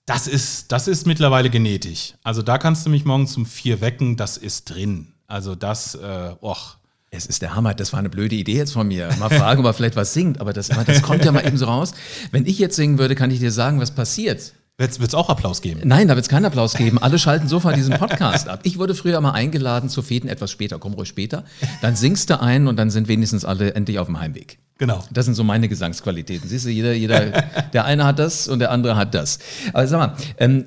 Das 0.07 0.27
ist, 0.27 0.73
das 0.73 0.89
ist 0.89 1.07
mittlerweile 1.07 1.51
genetisch. 1.51 2.15
Also 2.23 2.41
da 2.41 2.57
kannst 2.57 2.87
du 2.87 2.91
mich 2.91 3.05
morgens 3.05 3.37
um 3.37 3.45
vier 3.45 3.83
wecken, 3.83 4.17
das 4.17 4.39
ist 4.39 4.65
drin. 4.71 5.13
Also 5.27 5.55
das, 5.55 5.95
äh, 5.95 6.35
och. 6.41 6.77
Es 7.11 7.25
ist 7.25 7.41
der 7.41 7.55
Hammer, 7.55 7.73
das 7.73 7.95
war 7.95 8.01
eine 8.01 8.11
blöde 8.11 8.37
Idee 8.37 8.57
jetzt 8.57 8.75
von 8.75 8.87
mir. 8.87 9.09
Mal 9.19 9.31
fragen, 9.31 9.61
ob 9.61 9.67
er 9.67 9.73
vielleicht 9.73 9.97
was 9.97 10.13
singt, 10.13 10.43
aber 10.43 10.53
das, 10.53 10.69
das 10.69 11.01
kommt 11.01 11.25
ja 11.25 11.33
mal 11.33 11.47
eben 11.47 11.57
so 11.57 11.65
raus. 11.65 11.93
Wenn 12.33 12.45
ich 12.45 12.59
jetzt 12.59 12.77
singen 12.77 12.99
würde, 12.99 13.15
kann 13.15 13.31
ich 13.31 13.39
dir 13.39 13.51
sagen, 13.51 13.81
was 13.81 13.93
passiert. 13.93 14.53
Wird 14.79 14.97
es 14.97 15.15
auch 15.15 15.29
Applaus 15.29 15.61
geben? 15.61 15.81
Nein, 15.85 16.07
da 16.07 16.15
wird 16.15 16.25
es 16.25 16.29
keinen 16.29 16.45
Applaus 16.45 16.75
geben. 16.75 16.99
Alle 16.99 17.19
schalten 17.19 17.49
sofort 17.49 17.75
diesen 17.75 17.99
Podcast 17.99 18.49
ab. 18.49 18.61
Ich 18.63 18.79
wurde 18.79 18.95
früher 18.95 19.21
mal 19.21 19.33
eingeladen 19.33 19.89
zu 19.89 20.03
Feten 20.03 20.29
etwas 20.29 20.53
später. 20.53 20.79
Komm 20.79 20.95
ruhig 20.95 21.09
später. 21.09 21.45
Dann 21.83 21.97
singst 21.97 22.31
du 22.31 22.41
ein 22.41 22.69
und 22.69 22.77
dann 22.77 22.89
sind 22.89 23.09
wenigstens 23.09 23.45
alle 23.45 23.75
endlich 23.75 23.99
auf 23.99 24.07
dem 24.07 24.21
Heimweg. 24.21 24.61
Genau. 24.79 25.05
Das 25.11 25.25
sind 25.25 25.35
so 25.35 25.43
meine 25.43 25.69
Gesangsqualitäten. 25.69 26.49
Siehst 26.49 26.65
du, 26.65 26.71
jeder, 26.71 26.93
jeder, 26.93 27.43
der 27.73 27.87
eine 27.87 28.05
hat 28.05 28.21
das 28.21 28.47
und 28.47 28.61
der 28.61 28.71
andere 28.71 28.95
hat 28.95 29.15
das. 29.15 29.41
Aber 29.73 29.85
sag 29.89 29.99
mal, 29.99 30.17
ähm, 30.39 30.67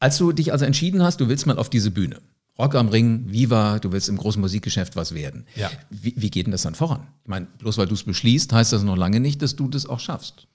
als 0.00 0.18
du 0.18 0.32
dich 0.32 0.50
also 0.50 0.64
entschieden 0.64 1.04
hast, 1.04 1.20
du 1.20 1.28
willst 1.28 1.46
mal 1.46 1.56
auf 1.56 1.70
diese 1.70 1.92
Bühne. 1.92 2.16
Rock 2.58 2.74
am 2.74 2.88
Ring, 2.88 3.26
Viva, 3.28 3.78
du 3.78 3.92
willst 3.92 4.08
im 4.08 4.16
großen 4.16 4.40
Musikgeschäft 4.40 4.96
was 4.96 5.14
werden. 5.14 5.46
Ja. 5.54 5.70
Wie, 5.90 6.14
wie 6.16 6.30
geht 6.30 6.46
denn 6.46 6.52
das 6.52 6.62
dann 6.62 6.74
voran? 6.74 7.06
Ich 7.22 7.28
meine, 7.28 7.46
bloß 7.58 7.78
weil 7.78 7.86
du 7.86 7.94
es 7.94 8.02
beschließt, 8.02 8.52
heißt 8.52 8.72
das 8.72 8.82
noch 8.82 8.96
lange 8.96 9.20
nicht, 9.20 9.40
dass 9.40 9.54
du 9.54 9.68
das 9.68 9.86
auch 9.86 10.00
schaffst. 10.00 10.48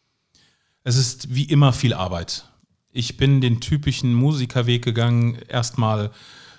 Es 0.84 0.98
ist 0.98 1.34
wie 1.34 1.44
immer 1.44 1.72
viel 1.72 1.94
Arbeit. 1.94 2.44
Ich 2.92 3.18
bin 3.18 3.42
den 3.42 3.62
typischen 3.62 4.14
Musikerweg 4.14 4.84
gegangen. 4.84 5.38
Erstmal 5.48 6.12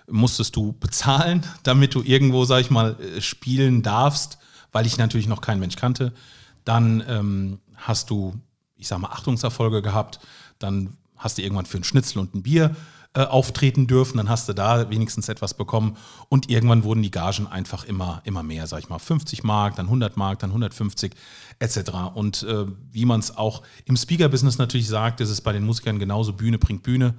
musstest 0.08 0.56
du 0.56 0.72
bezahlen, 0.72 1.44
damit 1.62 1.94
du 1.94 2.02
irgendwo, 2.02 2.44
sag 2.44 2.60
ich 2.60 2.70
mal, 2.70 2.96
äh, 3.00 3.20
spielen 3.20 3.82
darfst, 3.82 4.38
weil 4.72 4.86
ich 4.86 4.98
natürlich 4.98 5.28
noch 5.28 5.40
keinen 5.40 5.60
Mensch 5.60 5.76
kannte. 5.76 6.12
Dann 6.64 7.02
ähm, 7.06 7.58
hast 7.76 8.10
du, 8.10 8.34
ich 8.76 8.88
sag 8.88 8.98
mal, 8.98 9.10
Achtungserfolge 9.10 9.82
gehabt. 9.82 10.20
Dann 10.58 10.96
hast 11.16 11.38
du 11.38 11.42
irgendwann 11.42 11.66
für 11.66 11.76
einen 11.76 11.84
Schnitzel 11.84 12.18
und 12.18 12.34
ein 12.34 12.42
Bier 12.42 12.74
äh, 13.14 13.25
auftreten 13.25 13.87
dürfen, 13.87 14.16
dann 14.16 14.31
hast 14.31 14.49
du 14.49 14.54
da 14.54 14.88
wenigstens 14.88 15.28
etwas 15.28 15.52
bekommen. 15.52 15.99
Und 16.31 16.49
irgendwann 16.49 16.83
wurden 16.83 17.02
die 17.02 17.11
Gagen 17.11 17.47
einfach 17.47 17.85
immer, 17.85 18.23
immer 18.25 18.42
mehr, 18.42 18.66
sag 18.66 18.78
ich 18.78 18.88
mal, 18.88 18.99
50 18.99 19.45
Mark, 19.45 19.76
dann 19.76 19.87
100 19.87 20.16
Mark, 20.16 20.38
dann 20.38 20.49
150 20.49 21.14
etc. 21.59 21.90
Und 22.14 22.42
äh, 22.45 22.64
wie 22.90 23.04
man 23.04 23.21
es 23.21 23.37
auch 23.37 23.62
im 23.85 23.97
Speaker-Business 23.97 24.57
natürlich 24.57 24.88
sagt, 24.88 25.21
ist 25.21 25.28
es 25.28 25.42
bei 25.42 25.52
den 25.52 25.64
Musikern 25.64 25.99
genauso, 25.99 26.33
Bühne 26.33 26.59
bringt 26.59 26.83
Bühne. 26.85 27.14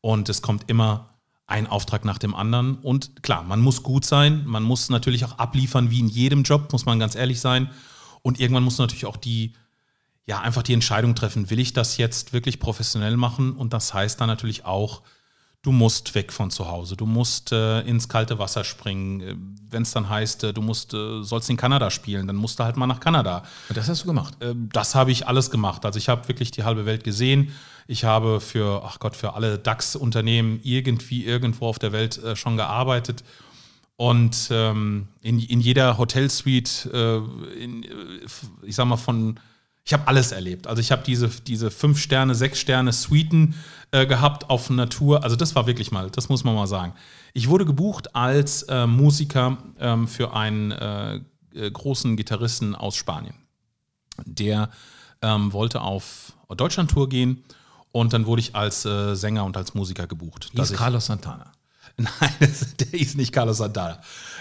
Und 0.00 0.28
es 0.30 0.40
kommt 0.40 0.70
immer 0.70 1.10
ein 1.46 1.66
Auftrag 1.66 2.06
nach 2.06 2.18
dem 2.18 2.34
anderen. 2.34 2.76
Und 2.76 3.22
klar, 3.22 3.42
man 3.42 3.60
muss 3.60 3.82
gut 3.82 4.06
sein, 4.06 4.42
man 4.46 4.62
muss 4.62 4.88
natürlich 4.88 5.24
auch 5.26 5.38
abliefern, 5.38 5.90
wie 5.90 6.00
in 6.00 6.08
jedem 6.08 6.44
Job, 6.44 6.72
muss 6.72 6.86
man 6.86 6.98
ganz 6.98 7.14
ehrlich 7.14 7.40
sein. 7.40 7.70
Und 8.22 8.40
irgendwann 8.40 8.64
muss 8.64 8.78
natürlich 8.78 9.06
auch 9.06 9.18
die 9.18 9.52
ja, 10.26 10.40
einfach 10.40 10.62
die 10.62 10.72
Entscheidung 10.72 11.14
treffen, 11.14 11.50
will 11.50 11.60
ich 11.60 11.72
das 11.72 11.98
jetzt 11.98 12.32
wirklich 12.32 12.58
professionell 12.58 13.16
machen? 13.16 13.52
Und 13.52 13.72
das 13.72 13.94
heißt 13.94 14.20
dann 14.20 14.26
natürlich 14.26 14.64
auch, 14.64 15.02
du 15.66 15.72
musst 15.72 16.14
weg 16.14 16.32
von 16.32 16.52
zu 16.52 16.68
Hause, 16.68 16.96
du 16.96 17.06
musst 17.06 17.50
äh, 17.50 17.80
ins 17.80 18.08
kalte 18.08 18.38
Wasser 18.38 18.62
springen. 18.62 19.20
Äh, 19.20 19.34
Wenn 19.68 19.82
es 19.82 19.90
dann 19.90 20.08
heißt, 20.08 20.44
äh, 20.44 20.52
du 20.52 20.62
musst, 20.62 20.94
äh, 20.94 21.24
sollst 21.24 21.50
in 21.50 21.56
Kanada 21.56 21.90
spielen, 21.90 22.28
dann 22.28 22.36
musst 22.36 22.60
du 22.60 22.64
halt 22.64 22.76
mal 22.76 22.86
nach 22.86 23.00
Kanada. 23.00 23.42
Und 23.68 23.76
das 23.76 23.88
hast 23.88 24.04
du 24.04 24.06
gemacht? 24.06 24.34
Ähm, 24.40 24.68
das 24.72 24.94
habe 24.94 25.10
ich 25.10 25.26
alles 25.26 25.50
gemacht. 25.50 25.84
Also 25.84 25.98
ich 25.98 26.08
habe 26.08 26.28
wirklich 26.28 26.52
die 26.52 26.62
halbe 26.62 26.86
Welt 26.86 27.02
gesehen. 27.02 27.50
Ich 27.88 28.04
habe 28.04 28.40
für, 28.40 28.84
ach 28.84 29.00
Gott, 29.00 29.16
für 29.16 29.34
alle 29.34 29.58
DAX-Unternehmen 29.58 30.60
irgendwie 30.62 31.24
irgendwo 31.24 31.66
auf 31.66 31.80
der 31.80 31.90
Welt 31.90 32.22
äh, 32.22 32.36
schon 32.36 32.56
gearbeitet. 32.56 33.24
Und 33.96 34.48
ähm, 34.52 35.08
in, 35.20 35.40
in 35.40 35.60
jeder 35.60 35.98
Hotelsuite, 35.98 37.24
äh, 37.58 37.60
in, 37.60 37.84
ich 38.62 38.76
sag 38.76 38.84
mal, 38.84 38.96
von 38.96 39.40
ich 39.86 39.92
habe 39.92 40.08
alles 40.08 40.32
erlebt. 40.32 40.66
Also 40.66 40.80
ich 40.80 40.90
habe 40.90 41.04
diese, 41.06 41.28
diese 41.28 41.70
fünf 41.70 42.00
Sterne, 42.00 42.34
sechs 42.34 42.58
Sterne 42.58 42.92
Suiten 42.92 43.54
äh, 43.92 44.04
gehabt 44.04 44.50
auf 44.50 44.68
Natur. 44.68 45.22
Also 45.22 45.36
das 45.36 45.54
war 45.54 45.68
wirklich 45.68 45.92
mal, 45.92 46.10
das 46.10 46.28
muss 46.28 46.42
man 46.42 46.56
mal 46.56 46.66
sagen. 46.66 46.92
Ich 47.34 47.48
wurde 47.48 47.64
gebucht 47.64 48.16
als 48.16 48.64
äh, 48.64 48.88
Musiker 48.88 49.58
ähm, 49.78 50.08
für 50.08 50.34
einen 50.34 50.72
äh, 50.72 51.20
äh 51.54 51.70
großen 51.70 52.16
Gitarristen 52.16 52.74
aus 52.74 52.96
Spanien. 52.96 53.34
Der 54.24 54.70
ähm, 55.22 55.52
wollte 55.52 55.80
auf 55.82 56.32
Deutschland-Tour 56.48 57.08
gehen 57.08 57.44
und 57.92 58.12
dann 58.12 58.26
wurde 58.26 58.40
ich 58.40 58.56
als 58.56 58.84
äh, 58.84 59.14
Sänger 59.14 59.44
und 59.44 59.56
als 59.56 59.74
Musiker 59.74 60.08
gebucht. 60.08 60.50
Hieß 60.52 60.72
Carlos 60.72 61.06
Santana. 61.06 61.52
Nein, 61.96 62.10
der 62.80 62.98
hieß 62.98 63.14
nicht 63.14 63.32
Carlos 63.32 63.58
Santana. 63.58 64.00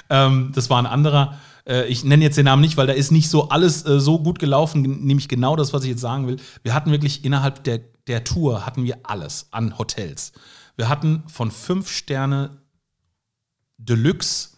Ähm, 0.10 0.52
das 0.56 0.72
war 0.72 0.80
ein 0.80 0.88
anderer 0.88 1.38
äh, 1.67 1.88
ich 1.88 2.03
nenne 2.03 2.24
jetzt 2.24 2.38
den 2.38 2.45
Namen 2.45 2.62
nicht, 2.62 2.77
weil 2.77 2.88
da 2.88 2.93
ist 2.93 3.12
nicht 3.12 3.29
so 3.29 3.50
alles 3.50 3.86
äh, 3.86 4.00
so 4.00 4.19
gut 4.19 4.39
gelaufen, 4.39 4.81
nämlich 4.81 5.27
genau 5.27 5.55
das, 5.55 5.74
was 5.74 5.84
ich 5.84 5.91
jetzt 5.91 6.01
sagen 6.01 6.27
will. 6.27 6.38
Wir 6.63 6.74
hatten 6.74 6.91
wirklich 6.91 7.25
innerhalb 7.25 7.63
der, 7.63 7.81
der 8.07 8.24
Tour 8.24 8.65
hatten 8.65 8.84
wir 8.84 9.00
alles 9.03 9.48
an 9.51 9.77
Hotels. 9.77 10.31
Wir 10.75 10.89
hatten 10.89 11.24
von 11.27 11.51
fünf 11.51 11.89
Sterne 11.89 12.62
Deluxe 13.77 14.57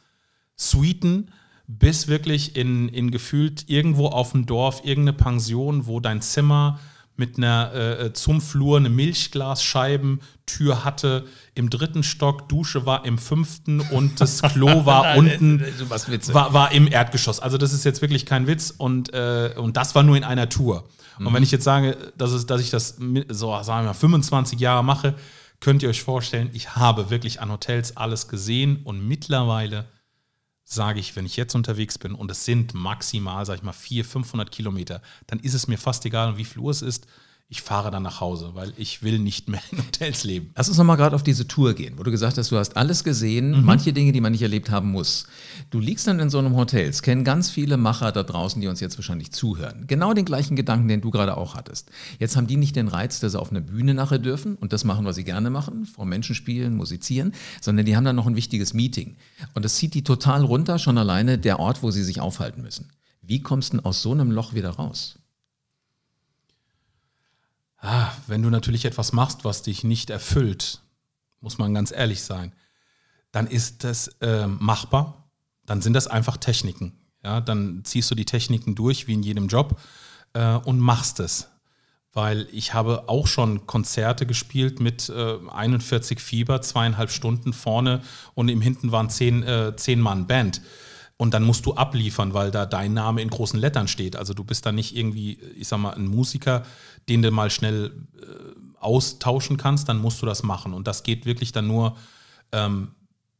Suiten 0.55 1.31
bis 1.67 2.07
wirklich 2.07 2.55
in, 2.55 2.89
in 2.89 3.11
gefühlt 3.11 3.69
irgendwo 3.69 4.07
auf 4.07 4.31
dem 4.31 4.45
Dorf 4.45 4.81
irgendeine 4.83 5.17
Pension, 5.17 5.85
wo 5.85 5.99
dein 5.99 6.21
Zimmer 6.21 6.79
mit 7.17 7.37
einer 7.37 7.71
äh, 7.73 8.05
äh, 8.05 8.13
zum 8.13 8.41
Flur 8.41 8.77
eine 8.77 8.89
Milchglasscheibentür 8.89 10.85
hatte, 10.85 11.25
im 11.55 11.69
dritten 11.69 12.03
Stock, 12.03 12.47
Dusche 12.47 12.85
war 12.85 13.05
im 13.05 13.17
fünften 13.17 13.81
und 13.81 14.21
das 14.21 14.41
Klo 14.43 14.85
war 14.85 15.17
unten, 15.17 15.63
war, 16.31 16.53
war 16.53 16.71
im 16.71 16.87
Erdgeschoss. 16.87 17.39
Also 17.39 17.57
das 17.57 17.73
ist 17.73 17.83
jetzt 17.83 18.01
wirklich 18.01 18.25
kein 18.27 18.45
Witz 18.45 18.71
und, 18.77 19.13
äh, 19.13 19.53
und 19.57 19.75
das 19.77 19.95
war 19.95 20.03
nur 20.03 20.15
in 20.15 20.23
einer 20.23 20.47
Tour. 20.47 20.87
Mhm. 21.17 21.27
Und 21.27 21.33
wenn 21.33 21.43
ich 21.43 21.51
jetzt 21.51 21.63
sage, 21.63 21.97
dass, 22.17 22.31
es, 22.31 22.45
dass 22.45 22.61
ich 22.61 22.69
das 22.69 22.97
so, 23.29 23.63
sagen 23.63 23.85
wir 23.85 23.89
mal, 23.89 23.93
25 23.93 24.59
Jahre 24.59 24.83
mache, 24.83 25.15
könnt 25.59 25.81
ihr 25.81 25.89
euch 25.89 26.03
vorstellen, 26.03 26.51
ich 26.53 26.75
habe 26.75 27.09
wirklich 27.09 27.41
an 27.41 27.51
Hotels 27.51 27.97
alles 27.97 28.27
gesehen 28.27 28.81
und 28.83 29.07
mittlerweile 29.07 29.85
sage 30.69 30.99
ich, 30.99 31.15
wenn 31.15 31.25
ich 31.25 31.37
jetzt 31.37 31.55
unterwegs 31.55 31.97
bin 31.97 32.13
und 32.13 32.29
es 32.29 32.43
sind 32.43 32.73
maximal, 32.73 33.45
sage 33.45 33.59
ich 33.59 33.63
mal, 33.63 33.71
400, 33.71 34.11
500 34.11 34.51
Kilometer, 34.51 35.01
dann 35.25 35.39
ist 35.39 35.53
es 35.53 35.67
mir 35.67 35.77
fast 35.77 36.05
egal, 36.05 36.37
wie 36.37 36.43
viel 36.43 36.61
Uhr 36.61 36.71
es 36.71 36.81
ist. 36.81 37.07
Ich 37.49 37.61
fahre 37.61 37.91
dann 37.91 38.03
nach 38.03 38.19
Hause, 38.19 38.51
weil 38.55 38.73
ich 38.75 39.03
will 39.03 39.19
nicht 39.19 39.47
mehr 39.47 39.61
in 39.71 39.77
Hotels 39.77 40.25
leben. 40.25 40.51
Lass 40.57 40.67
uns 40.67 40.77
nochmal 40.77 40.97
gerade 40.97 41.15
auf 41.15 41.23
diese 41.23 41.47
Tour 41.47 41.75
gehen, 41.75 41.97
wo 41.97 42.03
du 42.03 42.11
gesagt 42.11 42.37
hast, 42.37 42.51
du 42.51 42.57
hast 42.57 42.75
alles 42.75 43.05
gesehen, 43.05 43.51
mhm. 43.51 43.63
manche 43.63 43.93
Dinge, 43.93 44.11
die 44.11 44.19
man 44.19 44.33
nicht 44.33 44.41
erlebt 44.41 44.69
haben 44.69 44.91
muss. 44.91 45.27
Du 45.69 45.79
liegst 45.79 46.07
dann 46.07 46.19
in 46.19 46.29
so 46.29 46.39
einem 46.39 46.57
Hotel, 46.57 46.89
es 46.89 47.01
kennen 47.01 47.23
ganz 47.23 47.49
viele 47.49 47.77
Macher 47.77 48.11
da 48.11 48.23
draußen, 48.23 48.59
die 48.59 48.67
uns 48.67 48.81
jetzt 48.81 48.97
wahrscheinlich 48.97 49.31
zuhören. 49.31 49.85
Genau 49.87 50.13
den 50.13 50.25
gleichen 50.25 50.57
Gedanken, 50.57 50.89
den 50.89 50.99
du 50.99 51.09
gerade 51.09 51.37
auch 51.37 51.55
hattest. 51.55 51.89
Jetzt 52.19 52.35
haben 52.35 52.47
die 52.47 52.57
nicht 52.57 52.75
den 52.75 52.89
Reiz, 52.89 53.21
dass 53.21 53.31
sie 53.31 53.39
auf 53.39 53.51
eine 53.51 53.61
Bühne 53.61 53.93
nachher 53.93 54.19
dürfen 54.19 54.55
und 54.55 54.73
das 54.73 54.83
machen, 54.83 55.05
was 55.05 55.15
sie 55.15 55.23
gerne 55.23 55.49
machen, 55.49 55.85
vor 55.85 56.05
Menschen 56.05 56.35
spielen, 56.35 56.75
musizieren, 56.75 57.33
sondern 57.61 57.85
die 57.85 57.95
haben 57.95 58.03
dann 58.03 58.17
noch 58.17 58.27
ein 58.27 58.35
wichtiges 58.35 58.73
Meeting. 58.73 59.15
Und 59.53 59.63
das 59.63 59.75
zieht 59.75 59.93
die 59.93 60.03
total 60.03 60.43
runter, 60.43 60.79
schon 60.79 60.97
alleine 60.97 61.37
der 61.37 61.59
Ort, 61.59 61.81
wo 61.81 61.91
sie 61.91 62.03
sich 62.03 62.19
aufhalten 62.19 62.61
müssen. 62.61 62.89
Wie 63.21 63.41
kommst 63.41 63.71
du 63.71 63.77
denn 63.77 63.85
aus 63.85 64.01
so 64.01 64.11
einem 64.11 64.31
Loch 64.31 64.53
wieder 64.53 64.71
raus? 64.71 65.17
Ah, 67.89 68.11
wenn 68.27 68.41
du 68.41 68.49
natürlich 68.49 68.83
etwas 68.83 69.13
machst, 69.13 69.45
was 69.45 69.61
dich 69.61 69.85
nicht 69.85 70.09
erfüllt, 70.09 70.81
muss 71.39 71.57
man 71.57 71.73
ganz 71.73 71.93
ehrlich 71.93 72.21
sein, 72.21 72.51
dann 73.31 73.47
ist 73.47 73.85
das 73.85 74.09
äh, 74.19 74.45
machbar. 74.45 75.29
Dann 75.65 75.81
sind 75.81 75.93
das 75.93 76.07
einfach 76.07 76.35
Techniken. 76.35 76.99
Ja, 77.23 77.39
dann 77.39 77.85
ziehst 77.85 78.11
du 78.11 78.15
die 78.15 78.25
Techniken 78.25 78.75
durch, 78.75 79.07
wie 79.07 79.13
in 79.13 79.23
jedem 79.23 79.47
Job, 79.47 79.79
äh, 80.33 80.55
und 80.55 80.81
machst 80.81 81.21
es. 81.21 81.47
Weil 82.11 82.49
ich 82.51 82.73
habe 82.73 83.07
auch 83.07 83.25
schon 83.25 83.67
Konzerte 83.67 84.25
gespielt 84.25 84.81
mit 84.81 85.07
äh, 85.07 85.37
41 85.49 86.19
Fieber, 86.19 86.61
zweieinhalb 86.61 87.09
Stunden 87.09 87.53
vorne 87.53 88.01
und 88.33 88.49
im 88.49 88.59
Hinten 88.59 88.91
waren 88.91 89.09
zehn, 89.09 89.43
äh, 89.43 89.77
zehn 89.77 90.01
Mann 90.01 90.27
Band. 90.27 90.59
Und 91.17 91.33
dann 91.33 91.43
musst 91.43 91.65
du 91.65 91.73
abliefern, 91.73 92.33
weil 92.33 92.51
da 92.51 92.67
dein 92.67 92.93
Name 92.93 93.21
in 93.21 93.29
großen 93.29 93.59
Lettern 93.59 93.87
steht. 93.87 94.15
Also 94.15 94.35
du 94.35 94.43
bist 94.43 94.65
dann 94.67 94.75
nicht 94.75 94.95
irgendwie, 94.95 95.39
ich 95.55 95.67
sag 95.67 95.79
mal, 95.79 95.95
ein 95.95 96.07
Musiker, 96.07 96.63
den 97.09 97.23
du 97.23 97.31
mal 97.31 97.49
schnell 97.49 97.91
äh, 98.21 98.77
austauschen 98.79 99.57
kannst, 99.57 99.89
dann 99.89 99.97
musst 99.97 100.21
du 100.21 100.27
das 100.27 100.43
machen. 100.43 100.73
Und 100.73 100.87
das 100.87 101.01
geht 101.01 101.25
wirklich 101.25 101.51
dann 101.51 101.65
nur 101.65 101.97
ähm, 102.51 102.89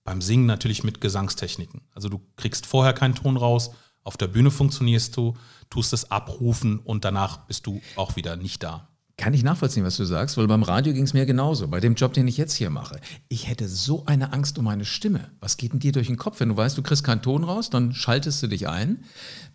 beim 0.03 0.21
Singen 0.21 0.47
natürlich 0.47 0.83
mit 0.83 1.01
Gesangstechniken. 1.01 1.81
Also 1.93 2.09
du 2.09 2.21
kriegst 2.35 2.65
vorher 2.65 2.93
keinen 2.93 3.13
Ton 3.13 3.37
raus, 3.37 3.71
auf 4.03 4.15
der 4.15 4.27
Bühne 4.27 4.51
funktionierst 4.51 5.17
du, 5.17 5.35
tust 5.69 5.91
es 5.91 6.09
abrufen 6.11 6.79
und 6.79 7.03
danach 7.03 7.39
bist 7.39 7.67
du 7.67 7.81
auch 7.97 8.15
wieder 8.15 8.37
nicht 8.37 8.63
da. 8.63 8.87
Kann 9.19 9.33
ich 9.33 9.41
nachvollziehen, 9.41 9.83
was 9.83 9.97
du 9.97 10.05
sagst, 10.05 10.37
weil 10.37 10.45
beim 10.45 10.61
Radio 10.61 10.93
ging 10.93 11.03
es 11.03 11.13
mir 11.13 11.25
genauso. 11.25 11.67
Bei 11.67 11.79
dem 11.79 11.95
Job, 11.95 12.13
den 12.13 12.27
ich 12.27 12.37
jetzt 12.37 12.53
hier 12.53 12.69
mache. 12.69 12.99
Ich 13.29 13.47
hätte 13.47 13.67
so 13.67 14.05
eine 14.05 14.31
Angst 14.31 14.59
um 14.59 14.65
meine 14.65 14.85
Stimme. 14.85 15.31
Was 15.39 15.57
geht 15.57 15.73
denn 15.73 15.79
dir 15.79 15.91
durch 15.91 16.05
den 16.05 16.17
Kopf? 16.17 16.39
Wenn 16.39 16.49
du 16.49 16.57
weißt, 16.57 16.77
du 16.77 16.83
kriegst 16.83 17.03
keinen 17.03 17.23
Ton 17.23 17.43
raus, 17.43 17.71
dann 17.71 17.95
schaltest 17.95 18.43
du 18.43 18.47
dich 18.47 18.67
ein, 18.67 19.03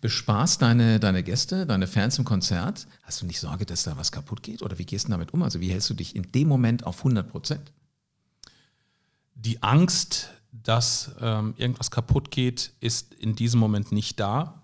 bespaßt 0.01 0.61
deine, 0.61 0.99
deine 0.99 1.23
Gäste, 1.23 1.65
deine 1.65 1.87
Fans 1.87 2.19
im 2.19 2.25
Konzert. 2.25 2.87
Hast 3.03 3.21
du 3.21 3.25
nicht 3.25 3.39
Sorge, 3.39 3.65
dass 3.65 3.83
da 3.83 3.95
was 3.95 4.11
kaputt 4.11 4.43
geht? 4.43 4.61
Oder 4.63 4.77
wie 4.79 4.85
gehst 4.85 5.07
du 5.07 5.11
damit 5.11 5.33
um? 5.33 5.41
Also 5.43 5.61
wie 5.61 5.69
hältst 5.69 5.89
du 5.89 5.93
dich 5.93 6.13
in 6.13 6.29
dem 6.33 6.49
Moment 6.49 6.85
auf 6.85 6.97
100 6.97 7.29
Prozent? 7.29 7.71
Die 9.33 9.63
Angst, 9.63 10.29
dass 10.51 11.11
ähm, 11.21 11.53
irgendwas 11.55 11.89
kaputt 11.89 12.31
geht, 12.31 12.73
ist 12.81 13.13
in 13.13 13.33
diesem 13.33 13.61
Moment 13.61 13.93
nicht 13.93 14.19
da, 14.19 14.61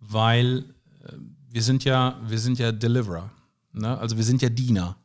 weil 0.00 0.66
äh, 1.04 1.12
wir 1.48 1.62
sind 1.62 1.84
ja, 1.84 2.20
wir 2.26 2.38
sind 2.38 2.58
ja 2.58 2.72
Deliverer. 2.72 3.30
Ne? 3.72 3.98
Also 3.98 4.16
wir 4.16 4.24
sind 4.24 4.42
ja 4.42 4.48
Diener. 4.48 4.96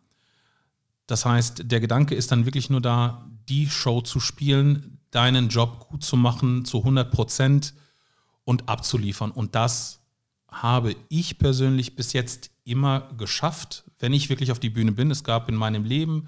Das 1.07 1.25
heißt, 1.25 1.63
der 1.65 1.79
Gedanke 1.79 2.15
ist 2.15 2.31
dann 2.31 2.45
wirklich 2.45 2.69
nur 2.69 2.81
da, 2.81 3.29
die 3.49 3.69
Show 3.69 4.01
zu 4.01 4.19
spielen, 4.19 4.99
deinen 5.11 5.49
Job 5.49 5.87
gut 5.89 6.03
zu 6.03 6.17
machen, 6.17 6.65
zu 6.65 6.79
100 6.79 7.11
Prozent 7.11 7.73
und 8.45 8.69
abzuliefern. 8.69 9.31
Und 9.31 9.55
das 9.55 9.99
habe 10.47 10.95
ich 11.09 11.37
persönlich 11.37 11.95
bis 11.95 12.13
jetzt 12.13 12.51
immer 12.63 13.09
geschafft, 13.17 13.83
wenn 13.99 14.13
ich 14.13 14.29
wirklich 14.29 14.51
auf 14.51 14.59
die 14.59 14.69
Bühne 14.69 14.91
bin. 14.91 15.11
Es 15.11 15.23
gab 15.23 15.49
in 15.49 15.55
meinem 15.55 15.83
Leben, 15.83 16.27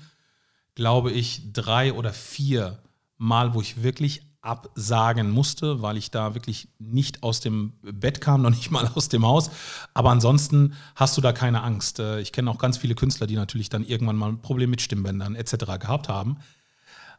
glaube 0.76 1.12
ich, 1.12 1.54
drei 1.54 1.94
oder 1.94 2.14
vier 2.14 2.80
Mal, 3.18 3.54
wo 3.54 3.62
ich 3.62 3.82
wirklich 3.82 4.24
absagen 4.46 5.32
musste, 5.32 5.82
weil 5.82 5.98
ich 5.98 6.12
da 6.12 6.36
wirklich 6.36 6.68
nicht 6.80 7.24
aus 7.24 7.40
dem 7.40 7.74
Bett 7.82 8.22
kam, 8.22 8.42
noch 8.44 8.52
nicht 8.52 8.72
mal 8.72 8.90
aus 8.96 9.10
dem 9.10 9.26
Haus. 9.26 9.50
Aber 9.94 10.12
ansonsten 10.12 10.74
hast 10.96 11.18
du 11.18 11.22
da 11.22 11.34
keine 11.34 11.64
Angst. 11.64 12.00
Äh, 12.00 12.22
ich 12.22 12.32
kenne 12.32 12.50
auch 12.50 12.58
ganz 12.58 12.78
viele 12.78 12.96
Künstler, 12.96 13.28
die 13.28 13.36
natürlich 13.36 13.70
dann 13.70 13.84
irgendwann 13.86 14.16
mal 14.16 14.30
ein 14.30 14.42
Problem 14.42 14.70
mit 14.70 14.82
Stimmbändern 14.82 15.36
etc. 15.36 15.80
gehabt 15.80 16.10
haben. 16.10 16.38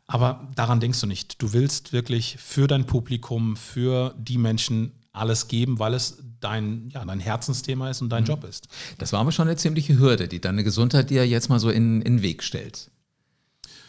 Aber 0.06 0.48
daran 0.54 0.80
denkst 0.80 1.00
du 1.00 1.06
nicht. 1.06 1.42
Du 1.42 1.52
willst 1.52 1.92
wirklich 1.92 2.36
für 2.38 2.68
dein 2.68 2.86
Publikum, 2.86 3.56
für 3.56 4.14
die 4.16 4.38
Menschen 4.38 4.92
alles 5.12 5.48
geben, 5.48 5.78
weil 5.78 5.94
es 5.94 6.22
dein, 6.40 6.90
ja, 6.90 7.04
dein 7.04 7.20
Herzensthema 7.20 7.90
ist 7.90 8.02
und 8.02 8.10
dein 8.10 8.22
mhm. 8.22 8.28
Job 8.28 8.44
ist. 8.44 8.68
Das 8.98 9.12
war 9.12 9.20
aber 9.20 9.32
schon 9.32 9.48
eine 9.48 9.56
ziemliche 9.56 9.98
Hürde, 9.98 10.28
die 10.28 10.40
deine 10.40 10.62
Gesundheit 10.62 11.10
dir 11.10 11.26
jetzt 11.26 11.48
mal 11.48 11.58
so 11.58 11.70
in, 11.70 12.02
in 12.02 12.18
den 12.18 12.22
Weg 12.22 12.42
stellt. 12.42 12.90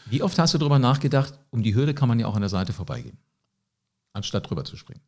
Wie 0.10 0.24
oft 0.24 0.40
hast 0.40 0.54
du 0.54 0.58
darüber 0.58 0.80
nachgedacht, 0.80 1.34
um 1.50 1.64
die 1.64 1.76
Hürde 1.76 1.94
kann 1.94 2.08
man 2.08 2.20
ja 2.20 2.28
auch 2.28 2.36
an 2.36 2.42
der 2.42 2.50
Seite 2.50 2.72
vorbeigehen, 2.72 3.18
anstatt 4.18 4.50
drüber 4.50 4.66
zu 4.66 4.76
springen? 4.76 5.02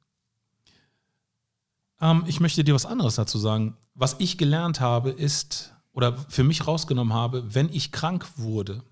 Ähm, 2.02 2.24
ich 2.28 2.40
möchte 2.40 2.64
dir 2.64 2.74
was 2.74 2.86
anderes 2.86 3.16
dazu 3.16 3.38
sagen. 3.38 3.78
Was 3.94 4.16
ich 4.20 4.38
gelernt 4.38 4.80
habe, 4.80 5.10
ist, 5.10 5.74
oder 5.92 6.18
für 6.30 6.44
mich 6.44 6.68
rausgenommen 6.68 7.14
habe, 7.14 7.54
wenn 7.54 7.70
ich 7.70 7.92
krank 7.92 8.26
wurde, 8.38 8.84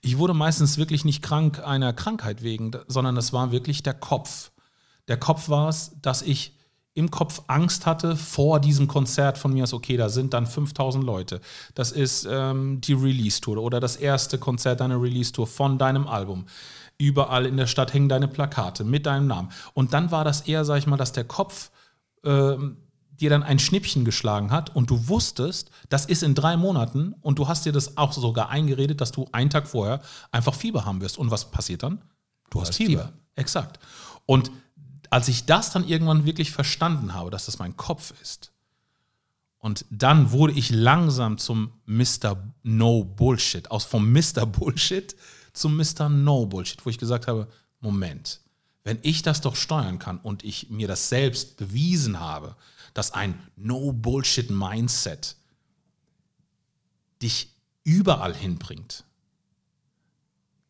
ich 0.00 0.18
wurde 0.18 0.34
meistens 0.34 0.78
wirklich 0.78 1.04
nicht 1.04 1.22
krank 1.22 1.60
einer 1.64 1.92
Krankheit 1.92 2.42
wegen, 2.42 2.72
sondern 2.88 3.16
es 3.16 3.32
war 3.32 3.52
wirklich 3.52 3.82
der 3.82 3.94
Kopf. 3.94 4.50
Der 5.06 5.18
Kopf 5.18 5.48
war 5.48 5.68
es, 5.68 5.92
dass 6.02 6.22
ich 6.22 6.56
im 6.94 7.10
Kopf 7.12 7.42
Angst 7.46 7.86
hatte 7.86 8.16
vor 8.16 8.58
diesem 8.58 8.88
Konzert 8.88 9.38
von 9.38 9.52
mir 9.52 9.62
aus, 9.62 9.72
okay, 9.72 9.96
da 9.96 10.08
sind 10.08 10.34
dann 10.34 10.46
5000 10.46 11.04
Leute. 11.04 11.40
Das 11.74 11.92
ist 11.92 12.26
ähm, 12.28 12.80
die 12.80 12.92
Release-Tour 12.92 13.58
oder 13.58 13.78
das 13.78 13.94
erste 13.94 14.36
Konzert 14.38 14.80
deiner 14.80 15.00
Release-Tour 15.00 15.46
von 15.46 15.78
deinem 15.78 16.08
Album. 16.08 16.46
Überall 16.98 17.46
in 17.46 17.56
der 17.56 17.66
Stadt 17.66 17.94
hängen 17.94 18.08
deine 18.08 18.28
Plakate 18.28 18.84
mit 18.84 19.06
deinem 19.06 19.28
Namen. 19.28 19.50
Und 19.72 19.94
dann 19.94 20.10
war 20.10 20.24
das 20.24 20.42
eher, 20.42 20.64
sag 20.64 20.78
ich 20.78 20.86
mal, 20.86 20.96
dass 20.96 21.12
der 21.12 21.24
Kopf 21.24 21.70
ähm, 22.24 22.78
dir 23.12 23.30
dann 23.30 23.42
ein 23.42 23.58
Schnippchen 23.58 24.04
geschlagen 24.04 24.50
hat 24.50 24.74
und 24.74 24.90
du 24.90 25.08
wusstest, 25.08 25.70
das 25.88 26.04
ist 26.04 26.22
in 26.22 26.34
drei 26.34 26.56
Monaten 26.56 27.14
und 27.20 27.38
du 27.38 27.48
hast 27.48 27.64
dir 27.66 27.72
das 27.72 27.96
auch 27.96 28.12
sogar 28.12 28.48
eingeredet, 28.48 29.00
dass 29.00 29.12
du 29.12 29.28
einen 29.32 29.50
Tag 29.50 29.66
vorher 29.68 30.00
einfach 30.30 30.54
Fieber 30.54 30.84
haben 30.84 31.00
wirst. 31.00 31.18
Und 31.18 31.30
was 31.30 31.50
passiert 31.50 31.82
dann? 31.82 31.98
Du, 32.50 32.58
du 32.58 32.60
hast 32.62 32.76
Fieber. 32.76 33.06
Fieber. 33.06 33.12
Exakt. 33.34 33.78
Und 34.26 34.50
als 35.10 35.28
ich 35.28 35.46
das 35.46 35.72
dann 35.72 35.86
irgendwann 35.86 36.26
wirklich 36.26 36.52
verstanden 36.52 37.14
habe, 37.14 37.30
dass 37.30 37.46
das 37.46 37.58
mein 37.58 37.76
Kopf 37.76 38.12
ist, 38.22 38.52
und 39.60 39.84
dann 39.90 40.30
wurde 40.30 40.52
ich 40.52 40.70
langsam 40.70 41.36
zum 41.36 41.72
Mr. 41.84 42.36
No 42.62 43.02
Bullshit, 43.04 43.70
aus 43.70 43.84
vom 43.84 44.12
Mr. 44.12 44.46
Bullshit 44.46 45.16
zum 45.58 45.76
Mr. 45.76 46.08
No 46.08 46.46
Bullshit, 46.46 46.84
wo 46.84 46.90
ich 46.90 46.98
gesagt 46.98 47.26
habe, 47.26 47.48
Moment, 47.80 48.40
wenn 48.84 48.98
ich 49.02 49.22
das 49.22 49.40
doch 49.40 49.56
steuern 49.56 49.98
kann 49.98 50.18
und 50.18 50.44
ich 50.44 50.70
mir 50.70 50.88
das 50.88 51.08
selbst 51.08 51.56
bewiesen 51.56 52.20
habe, 52.20 52.56
dass 52.94 53.12
ein 53.12 53.38
No 53.56 53.92
Bullshit 53.92 54.50
Mindset 54.50 55.36
dich 57.20 57.54
überall 57.84 58.34
hinbringt, 58.34 59.04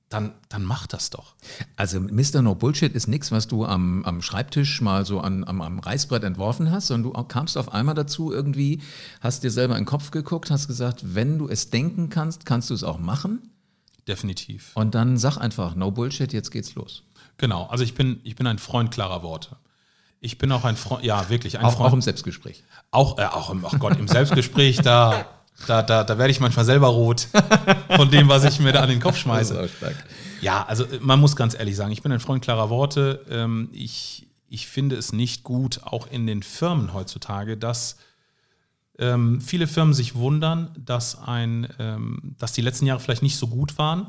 dann, 0.08 0.32
dann 0.48 0.64
mach 0.64 0.86
das 0.86 1.10
doch. 1.10 1.34
Also 1.76 2.00
Mr. 2.00 2.40
No 2.40 2.54
Bullshit 2.54 2.94
ist 2.94 3.08
nichts, 3.08 3.30
was 3.30 3.46
du 3.46 3.66
am, 3.66 4.04
am 4.04 4.22
Schreibtisch 4.22 4.80
mal 4.80 5.04
so 5.04 5.20
an, 5.20 5.44
am, 5.44 5.60
am 5.60 5.78
Reißbrett 5.78 6.24
entworfen 6.24 6.70
hast, 6.70 6.86
sondern 6.86 7.12
du 7.12 7.22
kamst 7.24 7.58
auf 7.58 7.72
einmal 7.72 7.94
dazu 7.94 8.32
irgendwie, 8.32 8.80
hast 9.20 9.44
dir 9.44 9.50
selber 9.50 9.76
in 9.76 9.82
den 9.82 9.86
Kopf 9.86 10.10
geguckt, 10.10 10.50
hast 10.50 10.66
gesagt, 10.66 11.14
wenn 11.14 11.38
du 11.38 11.48
es 11.48 11.68
denken 11.70 12.08
kannst, 12.08 12.46
kannst 12.46 12.70
du 12.70 12.74
es 12.74 12.84
auch 12.84 12.98
machen. 12.98 13.50
Definitiv. 14.08 14.72
Und 14.74 14.94
dann 14.94 15.16
sag 15.18 15.36
einfach, 15.36 15.74
no 15.74 15.90
Bullshit, 15.90 16.32
jetzt 16.32 16.50
geht's 16.50 16.74
los. 16.74 17.04
Genau, 17.36 17.66
also 17.66 17.84
ich 17.84 17.94
bin, 17.94 18.20
ich 18.24 18.34
bin 18.34 18.46
ein 18.46 18.58
Freund 18.58 18.90
klarer 18.90 19.22
Worte. 19.22 19.56
Ich 20.20 20.38
bin 20.38 20.50
auch 20.50 20.64
ein 20.64 20.76
Freund, 20.76 21.04
ja 21.04 21.28
wirklich 21.28 21.58
ein 21.58 21.64
auch, 21.64 21.74
Freund. 21.74 21.90
Auch 21.90 21.94
im 21.94 22.02
Selbstgespräch. 22.02 22.64
Auch, 22.90 23.18
äh, 23.18 23.26
auch 23.26 23.50
im, 23.50 23.64
ach 23.64 23.78
Gott, 23.78 23.96
im 23.98 24.08
Selbstgespräch, 24.08 24.78
da 24.78 25.26
da, 25.66 25.82
da, 25.82 26.04
da 26.04 26.18
werde 26.18 26.30
ich 26.30 26.40
manchmal 26.40 26.64
selber 26.64 26.88
rot 26.88 27.26
von 27.96 28.10
dem, 28.10 28.28
was 28.28 28.44
ich 28.44 28.60
mir 28.60 28.72
da 28.72 28.80
an 28.80 28.88
den 28.88 29.00
Kopf 29.00 29.16
schmeiße. 29.16 29.68
Ja, 30.40 30.64
also 30.64 30.86
man 31.00 31.18
muss 31.20 31.34
ganz 31.34 31.58
ehrlich 31.58 31.76
sagen, 31.76 31.90
ich 31.90 32.02
bin 32.02 32.12
ein 32.12 32.20
Freund 32.20 32.44
klarer 32.44 32.70
Worte. 32.70 33.24
Ähm, 33.28 33.68
ich, 33.72 34.28
ich 34.48 34.68
finde 34.68 34.96
es 34.96 35.12
nicht 35.12 35.42
gut, 35.42 35.80
auch 35.82 36.06
in 36.06 36.26
den 36.26 36.42
Firmen 36.42 36.94
heutzutage, 36.94 37.56
dass 37.56 37.96
ähm, 38.98 39.40
viele 39.40 39.66
Firmen 39.66 39.94
sich 39.94 40.14
wundern, 40.14 40.70
dass, 40.84 41.18
ein, 41.18 41.68
ähm, 41.78 42.34
dass 42.38 42.52
die 42.52 42.62
letzten 42.62 42.86
Jahre 42.86 43.00
vielleicht 43.00 43.22
nicht 43.22 43.36
so 43.36 43.46
gut 43.46 43.78
waren 43.78 44.08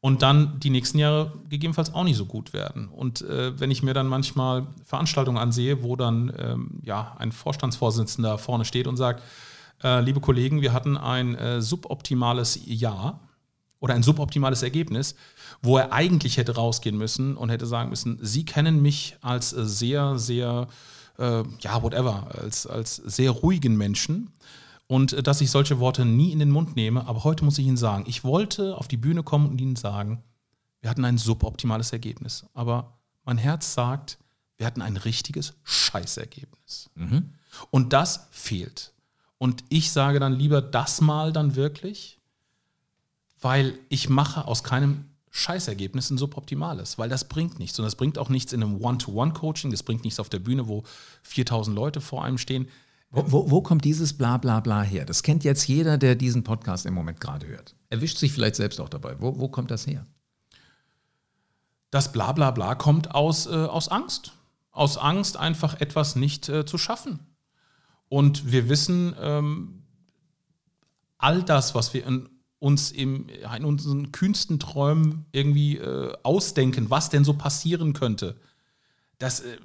und 0.00 0.22
dann 0.22 0.60
die 0.60 0.70
nächsten 0.70 0.98
Jahre 0.98 1.32
gegebenenfalls 1.48 1.92
auch 1.92 2.04
nicht 2.04 2.16
so 2.16 2.26
gut 2.26 2.52
werden. 2.52 2.88
Und 2.88 3.22
äh, 3.22 3.58
wenn 3.58 3.70
ich 3.70 3.82
mir 3.82 3.94
dann 3.94 4.06
manchmal 4.06 4.66
Veranstaltungen 4.84 5.38
ansehe, 5.38 5.82
wo 5.82 5.96
dann 5.96 6.32
ähm, 6.38 6.80
ja, 6.82 7.16
ein 7.18 7.32
Vorstandsvorsitzender 7.32 8.38
vorne 8.38 8.64
steht 8.64 8.86
und 8.86 8.96
sagt, 8.96 9.22
äh, 9.82 10.00
liebe 10.00 10.20
Kollegen, 10.20 10.60
wir 10.62 10.72
hatten 10.72 10.96
ein 10.96 11.34
äh, 11.34 11.60
suboptimales 11.60 12.60
Jahr 12.64 13.20
oder 13.80 13.94
ein 13.94 14.02
suboptimales 14.02 14.62
Ergebnis, 14.62 15.16
wo 15.62 15.78
er 15.78 15.92
eigentlich 15.92 16.36
hätte 16.36 16.54
rausgehen 16.54 16.96
müssen 16.96 17.36
und 17.36 17.48
hätte 17.48 17.66
sagen 17.66 17.90
müssen, 17.90 18.18
Sie 18.22 18.44
kennen 18.44 18.80
mich 18.82 19.16
als 19.22 19.52
äh, 19.52 19.66
sehr, 19.66 20.18
sehr, 20.18 20.68
äh, 20.68 20.72
ja, 21.18 21.82
whatever, 21.82 22.28
als, 22.42 22.66
als 22.66 22.96
sehr 22.96 23.30
ruhigen 23.30 23.76
Menschen 23.76 24.32
und 24.86 25.12
äh, 25.12 25.22
dass 25.22 25.40
ich 25.40 25.50
solche 25.50 25.78
Worte 25.78 26.04
nie 26.04 26.32
in 26.32 26.38
den 26.38 26.50
Mund 26.50 26.76
nehme. 26.76 27.06
Aber 27.06 27.24
heute 27.24 27.44
muss 27.44 27.58
ich 27.58 27.66
Ihnen 27.66 27.76
sagen, 27.76 28.04
ich 28.06 28.24
wollte 28.24 28.76
auf 28.76 28.88
die 28.88 28.96
Bühne 28.96 29.22
kommen 29.22 29.48
und 29.48 29.60
Ihnen 29.60 29.76
sagen, 29.76 30.22
wir 30.80 30.90
hatten 30.90 31.04
ein 31.04 31.18
suboptimales 31.18 31.92
Ergebnis. 31.92 32.46
Aber 32.54 32.98
mein 33.24 33.38
Herz 33.38 33.74
sagt, 33.74 34.18
wir 34.56 34.66
hatten 34.66 34.82
ein 34.82 34.96
richtiges 34.96 35.54
Scheißergebnis. 35.64 36.90
Mhm. 36.94 37.34
Und 37.70 37.92
das 37.92 38.28
fehlt. 38.30 38.92
Und 39.38 39.64
ich 39.68 39.90
sage 39.90 40.20
dann 40.20 40.32
lieber 40.32 40.62
das 40.62 41.00
mal 41.00 41.32
dann 41.32 41.56
wirklich, 41.56 42.18
weil 43.40 43.78
ich 43.88 44.08
mache 44.08 44.46
aus 44.46 44.64
keinem 44.64 45.04
Scheißergebnis 45.36 46.10
ein 46.10 46.18
suboptimales, 46.18 46.98
weil 46.98 47.08
das 47.08 47.28
bringt 47.28 47.58
nichts. 47.58 47.78
Und 47.78 47.84
das 47.84 47.94
bringt 47.94 48.18
auch 48.18 48.30
nichts 48.30 48.52
in 48.52 48.62
einem 48.62 48.82
One-to-One-Coaching, 48.82 49.70
das 49.70 49.82
bringt 49.82 50.04
nichts 50.04 50.18
auf 50.18 50.30
der 50.30 50.38
Bühne, 50.38 50.66
wo 50.66 50.82
4000 51.22 51.76
Leute 51.76 52.00
vor 52.00 52.24
einem 52.24 52.38
stehen. 52.38 52.68
Wo, 53.10 53.30
wo, 53.30 53.50
wo, 53.50 53.60
kommt 53.60 53.84
dieses 53.84 54.14
Bla 54.14 54.38
bla 54.38 54.60
bla 54.60 54.82
her? 54.82 55.04
Das 55.04 55.22
kennt 55.22 55.44
jetzt 55.44 55.68
jeder, 55.68 55.98
der 55.98 56.16
diesen 56.16 56.42
Podcast 56.42 56.86
im 56.86 56.94
Moment 56.94 57.20
gerade 57.20 57.46
hört. 57.46 57.76
Erwischt 57.90 58.18
sich 58.18 58.32
vielleicht 58.32 58.56
selbst 58.56 58.80
auch 58.80 58.88
dabei. 58.88 59.16
Wo, 59.20 59.38
wo 59.38 59.48
kommt 59.48 59.70
das 59.70 59.86
her? 59.86 60.06
Das 61.90 62.12
Bla 62.12 62.32
bla 62.32 62.50
bla 62.50 62.74
kommt 62.74 63.14
aus, 63.14 63.46
äh, 63.46 63.50
aus 63.50 63.88
Angst. 63.88 64.32
Aus 64.72 64.96
Angst, 64.96 65.36
einfach 65.36 65.80
etwas 65.80 66.16
nicht 66.16 66.48
äh, 66.48 66.64
zu 66.64 66.78
schaffen. 66.78 67.20
Und 68.08 68.50
wir 68.50 68.68
wissen, 68.68 69.14
ähm, 69.20 69.82
all 71.18 71.42
das, 71.42 71.74
was 71.74 71.94
wir 71.94 72.06
in 72.06 72.28
uns 72.58 72.90
im, 72.90 73.26
in 73.28 73.64
unseren 73.64 74.12
kühnsten 74.12 74.58
Träumen 74.58 75.26
irgendwie 75.32 75.76
äh, 75.76 76.12
ausdenken, 76.22 76.90
was 76.90 77.10
denn 77.10 77.24
so 77.24 77.34
passieren 77.34 77.92
könnte. 77.92 78.36
Das, 79.18 79.40
äh, 79.40 79.58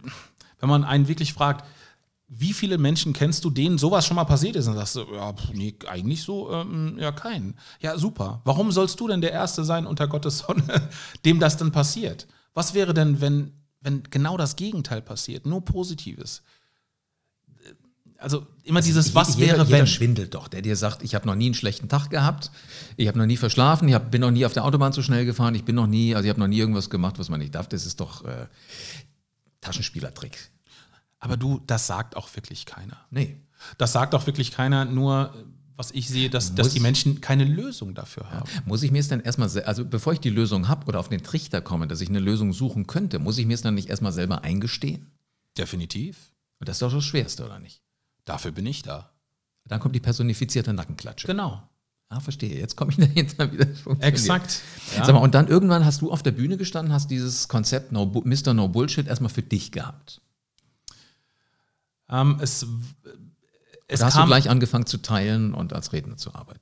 wenn 0.60 0.69
man 0.69 0.84
einen 0.84 1.08
wirklich 1.08 1.34
fragt, 1.34 1.65
wie 2.34 2.54
viele 2.54 2.77
Menschen 2.77 3.12
kennst 3.12 3.43
du, 3.43 3.49
denen 3.49 3.77
sowas 3.77 4.06
schon 4.08 4.15
mal 4.15 4.23
passiert 4.23 4.56
ist? 4.56 4.67
Und 4.67 4.75
sagst 4.75 4.95
du, 4.95 5.06
ja, 5.13 5.34
nee, 5.54 5.75
eigentlich 5.88 6.23
so, 6.23 6.49
ähm, 6.51 6.97
ja, 6.97 7.12
keinen. 7.12 7.56
Ja, 7.82 7.97
super. 7.97 8.41
Warum 8.45 8.71
sollst 8.71 8.97
du 9.01 9.08
denn 9.10 9.19
der 9.19 9.34
Erste 9.34 9.65
sein 9.65 9.86
unter 9.86 10.08
Gottes 10.08 10.39
Sonne, 10.47 10.89
dem 11.25 11.39
das 11.39 11.58
dann 11.58 11.73
passiert? 11.73 12.27
Was 12.54 12.73
wäre 12.73 12.93
denn, 12.93 13.19
wenn, 13.19 13.51
wenn 13.82 14.04
genau 14.04 14.38
das 14.38 14.56
Gegenteil 14.56 15.01
passiert, 15.01 15.45
nur 15.45 15.65
Positives? 15.65 16.41
Also 18.21 18.45
immer 18.63 18.81
dieses 18.81 19.13
Was 19.15 19.36
jeder, 19.36 19.53
wäre 19.53 19.65
jeder 19.65 19.79
wenn. 19.79 19.88
schwindelt 19.88 20.34
doch, 20.34 20.47
der 20.47 20.62
dir 20.62 20.75
sagt, 20.75 21.03
ich 21.03 21.15
habe 21.15 21.25
noch 21.27 21.36
nie 21.36 21.45
einen 21.47 21.53
schlechten 21.55 21.89
Tag 21.89 22.10
gehabt, 22.10 22.51
ich 22.97 23.07
habe 23.07 23.17
noch 23.17 23.25
nie 23.25 23.38
verschlafen, 23.38 23.88
ich 23.88 23.93
hab, 23.93 24.12
bin 24.12 24.21
noch 24.21 24.31
nie 24.31 24.45
auf 24.45 24.53
der 24.53 24.63
Autobahn 24.63 24.93
zu 24.93 25.01
schnell 25.01 25.25
gefahren, 25.25 25.55
ich 25.55 25.63
bin 25.65 25.75
noch 25.75 25.88
nie, 25.88 26.15
also 26.15 26.25
ich 26.25 26.29
habe 26.29 26.39
noch 26.39 26.47
nie 26.47 26.60
irgendwas 26.60 26.89
gemacht, 26.89 27.19
was 27.19 27.29
man 27.29 27.39
nicht 27.39 27.55
darf. 27.55 27.67
Das 27.67 27.86
ist 27.86 27.99
doch 27.99 28.23
äh, 28.25 28.47
Taschenspielertrick. 29.62 30.38
Aber 31.19 31.38
du, 31.38 31.62
das 31.67 31.86
sagt 31.88 32.15
auch 32.17 32.34
wirklich 32.36 32.65
keiner. 32.65 32.97
Nee. 33.12 33.38
Das 33.77 33.91
sagt 33.91 34.15
auch 34.15 34.25
wirklich 34.25 34.51
keiner, 34.51 34.86
nur 34.86 35.34
was 35.75 35.91
ich 35.91 36.10
sehe, 36.10 36.29
dass, 36.29 36.55
dass 36.55 36.67
Muss- 36.67 36.73
die 36.73 36.79
Menschen 36.79 37.21
keine 37.21 37.43
Lösung 37.43 37.93
dafür 37.93 38.29
haben. 38.31 38.49
Muss 38.65 38.81
ich 38.84 38.91
mir 38.91 38.99
es 38.99 39.07
dann 39.07 39.19
erstmal, 39.19 39.49
also 39.63 39.86
bevor 39.86 40.13
ich 40.13 40.19
die 40.19 40.29
Lösung 40.29 40.67
habe 40.67 40.86
oder 40.88 40.99
auf 40.99 41.10
den 41.10 41.23
Trichter 41.23 41.62
komme, 41.62 41.88
dass 41.88 42.01
ich 42.01 42.10
eine 42.10 42.19
Lösung 42.19 42.53
suchen 42.53 42.88
könnte, 42.88 43.19
muss 43.19 43.38
ich 43.38 43.45
mir 43.45 43.53
es 43.53 43.62
dann 43.62 43.75
nicht 43.75 43.89
erstmal 43.89 44.12
selber 44.12 44.43
eingestehen? 44.43 45.12
Definitiv. 45.57 46.31
Und 46.60 46.69
das 46.69 46.77
ist 46.77 46.81
doch 46.81 46.93
das 46.93 47.03
Schwerste, 47.03 47.45
oder 47.45 47.60
nicht? 47.60 47.81
Dafür 48.25 48.51
bin 48.51 48.65
ich 48.65 48.84
da. 48.84 49.10
Dann 49.65 49.79
kommt 49.79 49.95
die 49.95 49.99
personifizierte 49.99 50.73
Nackenklatsche. 50.73 51.27
Genau. 51.27 51.62
Ah, 52.10 52.19
verstehe. 52.19 52.60
Jetzt 52.60 52.75
komme 52.75 52.91
ich 52.91 52.97
dahinter 52.97 53.51
wieder. 53.51 53.67
Exakt. 53.99 54.62
Ja. 54.97 55.05
Sag 55.05 55.15
mal, 55.15 55.21
und 55.21 55.34
dann 55.34 55.47
irgendwann 55.47 55.86
hast 55.86 56.01
du 56.01 56.12
auf 56.12 56.23
der 56.23 56.31
Bühne 56.31 56.57
gestanden, 56.57 56.93
hast 56.93 57.10
dieses 57.10 57.47
Konzept 57.47 57.91
no, 57.91 58.05
Mr. 58.05 58.53
No 58.53 58.67
Bullshit 58.67 59.07
erstmal 59.07 59.29
für 59.29 59.43
dich 59.43 59.71
gehabt. 59.71 60.21
Ähm, 62.10 62.38
es 62.41 62.65
es 63.88 64.03
hast 64.03 64.17
du 64.17 64.25
gleich 64.25 64.49
angefangen 64.49 64.86
zu 64.86 65.01
teilen 65.01 65.53
und 65.53 65.73
als 65.73 65.93
Redner 65.93 66.17
zu 66.17 66.34
arbeiten. 66.34 66.62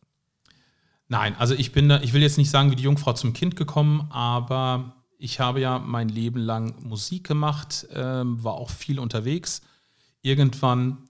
Nein, 1.08 1.36
also 1.38 1.56
ich 1.56 1.72
bin 1.72 1.90
da, 1.90 2.02
ich 2.02 2.14
will 2.14 2.22
jetzt 2.22 2.38
nicht 2.38 2.50
sagen, 2.50 2.72
wie 2.72 2.76
die 2.76 2.84
Jungfrau 2.84 3.14
zum 3.14 3.34
Kind 3.34 3.56
gekommen, 3.56 4.08
aber 4.12 4.96
ich 5.18 5.40
habe 5.40 5.60
ja 5.60 5.80
mein 5.80 6.10
Leben 6.10 6.40
lang 6.40 6.76
Musik 6.84 7.28
gemacht, 7.28 7.88
ähm, 7.94 8.44
war 8.44 8.54
auch 8.54 8.70
viel 8.70 9.00
unterwegs. 9.00 9.62
Irgendwann 10.22 11.09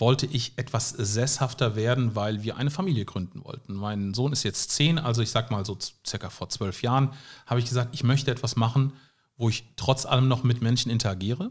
wollte 0.00 0.26
ich 0.26 0.52
etwas 0.56 0.90
sesshafter 0.90 1.76
werden, 1.76 2.14
weil 2.14 2.42
wir 2.42 2.56
eine 2.56 2.70
Familie 2.70 3.04
gründen 3.04 3.44
wollten. 3.44 3.74
Mein 3.74 4.14
Sohn 4.14 4.32
ist 4.32 4.42
jetzt 4.42 4.70
zehn, 4.70 4.98
also 4.98 5.22
ich 5.22 5.30
sag 5.30 5.50
mal 5.50 5.64
so 5.64 5.76
circa 6.06 6.30
vor 6.30 6.48
zwölf 6.48 6.82
Jahren, 6.82 7.10
habe 7.46 7.60
ich 7.60 7.66
gesagt, 7.66 7.94
ich 7.94 8.04
möchte 8.04 8.30
etwas 8.30 8.56
machen, 8.56 8.92
wo 9.36 9.48
ich 9.48 9.64
trotz 9.76 10.06
allem 10.06 10.28
noch 10.28 10.42
mit 10.42 10.62
Menschen 10.62 10.90
interagiere, 10.90 11.50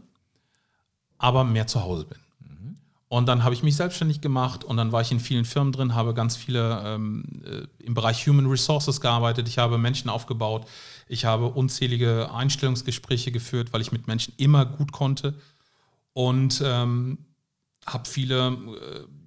aber 1.18 1.44
mehr 1.44 1.66
zu 1.66 1.82
Hause 1.82 2.04
bin. 2.04 2.18
Und 3.08 3.26
dann 3.26 3.42
habe 3.42 3.54
ich 3.54 3.62
mich 3.62 3.74
selbstständig 3.74 4.20
gemacht 4.20 4.64
und 4.64 4.76
dann 4.76 4.92
war 4.92 5.00
ich 5.00 5.10
in 5.10 5.18
vielen 5.18 5.46
Firmen 5.46 5.72
drin, 5.72 5.94
habe 5.94 6.12
ganz 6.12 6.36
viele 6.36 6.82
ähm, 6.84 7.24
äh, 7.42 7.66
im 7.82 7.94
Bereich 7.94 8.26
Human 8.26 8.46
Resources 8.46 9.00
gearbeitet. 9.00 9.48
Ich 9.48 9.56
habe 9.56 9.78
Menschen 9.78 10.10
aufgebaut. 10.10 10.66
Ich 11.08 11.24
habe 11.24 11.46
unzählige 11.46 12.30
Einstellungsgespräche 12.30 13.32
geführt, 13.32 13.72
weil 13.72 13.80
ich 13.80 13.92
mit 13.92 14.08
Menschen 14.08 14.34
immer 14.36 14.66
gut 14.66 14.92
konnte. 14.92 15.32
Und 16.12 16.62
ähm, 16.62 17.16
habe 17.92 18.08
viele, 18.08 18.48
äh, 18.48 18.50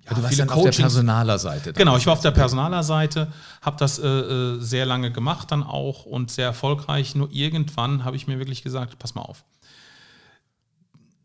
ja, 0.06 0.14
du 0.14 0.24
warst 0.24 0.28
viele 0.30 0.48
dann 0.48 0.50
auf 0.50 0.64
der 0.64 0.72
Personalerseite. 0.72 1.74
Genau, 1.74 1.98
ich 1.98 2.06
war 2.06 2.14
auf 2.14 2.22
der 2.22 2.32
Personalerseite, 2.32 3.32
habe 3.62 3.78
das 3.78 4.00
äh, 4.00 4.08
äh, 4.08 4.60
sehr 4.60 4.86
lange 4.86 5.12
gemacht 5.12 5.52
dann 5.52 5.64
auch 5.64 6.06
und 6.06 6.32
sehr 6.32 6.46
erfolgreich. 6.46 7.16
Nur 7.16 7.32
irgendwann 7.32 8.04
habe 8.04 8.16
ich 8.16 8.28
mir 8.28 8.40
wirklich 8.40 8.64
gesagt, 8.64 9.00
pass 9.00 9.16
mal 9.16 9.22
auf. 9.22 9.44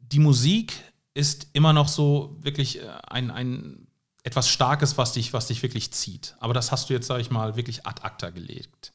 Die 0.01 0.19
Musik 0.19 0.73
ist 1.15 1.49
immer 1.53 1.73
noch 1.73 1.89
so 1.89 2.37
wirklich 2.41 2.81
äh, 2.81 2.89
ein, 3.09 3.31
ein 3.31 3.87
etwas 4.23 4.49
Starkes, 4.49 4.99
was 4.99 5.13
dich, 5.13 5.33
was 5.33 5.47
dich 5.47 5.63
wirklich 5.63 5.93
zieht. 5.93 6.37
Aber 6.41 6.53
das 6.53 6.73
hast 6.73 6.91
du 6.91 6.95
jetzt, 6.95 7.07
sage 7.07 7.21
ich 7.21 7.31
mal, 7.31 7.57
wirklich 7.57 7.87
ad 7.87 8.03
acta 8.03 8.31
gelegt. 8.31 8.93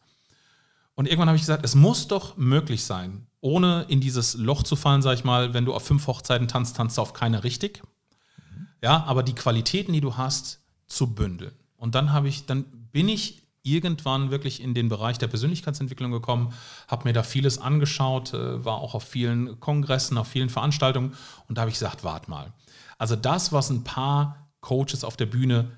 Und 0.95 1.08
irgendwann 1.08 1.30
habe 1.30 1.38
ich 1.38 1.43
gesagt, 1.43 1.63
es 1.63 1.73
muss 1.73 2.08
doch 2.08 2.38
möglich 2.38 2.84
sein, 2.84 3.27
ohne 3.39 3.86
in 3.88 4.01
dieses 4.01 4.36
Loch 4.36 4.62
zu 4.63 4.75
fallen, 4.75 5.01
sage 5.01 5.15
ich 5.15 5.23
mal, 5.23 5.54
wenn 5.54 5.65
du 5.65 5.73
auf 5.73 5.86
fünf 5.86 6.06
Hochzeiten 6.06 6.47
tanzt, 6.47 6.75
tanzt 6.75 6.97
du 6.97 7.01
auf 7.01 7.13
keine 7.13 7.43
richtig. 7.43 7.82
Ja, 8.81 9.03
aber 9.05 9.23
die 9.23 9.35
Qualitäten, 9.35 9.93
die 9.93 10.01
du 10.01 10.17
hast, 10.17 10.59
zu 10.87 11.13
bündeln. 11.13 11.53
Und 11.77 11.95
dann 11.95 12.13
habe 12.13 12.27
ich, 12.27 12.45
dann 12.45 12.65
bin 12.91 13.07
ich 13.07 13.41
irgendwann 13.63 14.31
wirklich 14.31 14.61
in 14.61 14.73
den 14.73 14.89
Bereich 14.89 15.17
der 15.17 15.27
Persönlichkeitsentwicklung 15.27 16.11
gekommen, 16.11 16.53
habe 16.87 17.07
mir 17.07 17.13
da 17.13 17.23
vieles 17.23 17.59
angeschaut, 17.59 18.33
äh, 18.33 18.65
war 18.65 18.75
auch 18.77 18.95
auf 18.95 19.03
vielen 19.03 19.59
Kongressen, 19.59 20.17
auf 20.17 20.27
vielen 20.27 20.49
Veranstaltungen 20.49 21.15
und 21.47 21.57
da 21.57 21.61
habe 21.61 21.69
ich 21.69 21.75
gesagt, 21.75 22.03
wart 22.03 22.27
mal. 22.27 22.53
Also 22.97 23.15
das, 23.15 23.51
was 23.51 23.69
ein 23.69 23.83
paar 23.83 24.49
Coaches 24.61 25.03
auf 25.03 25.15
der 25.15 25.27
Bühne 25.27 25.71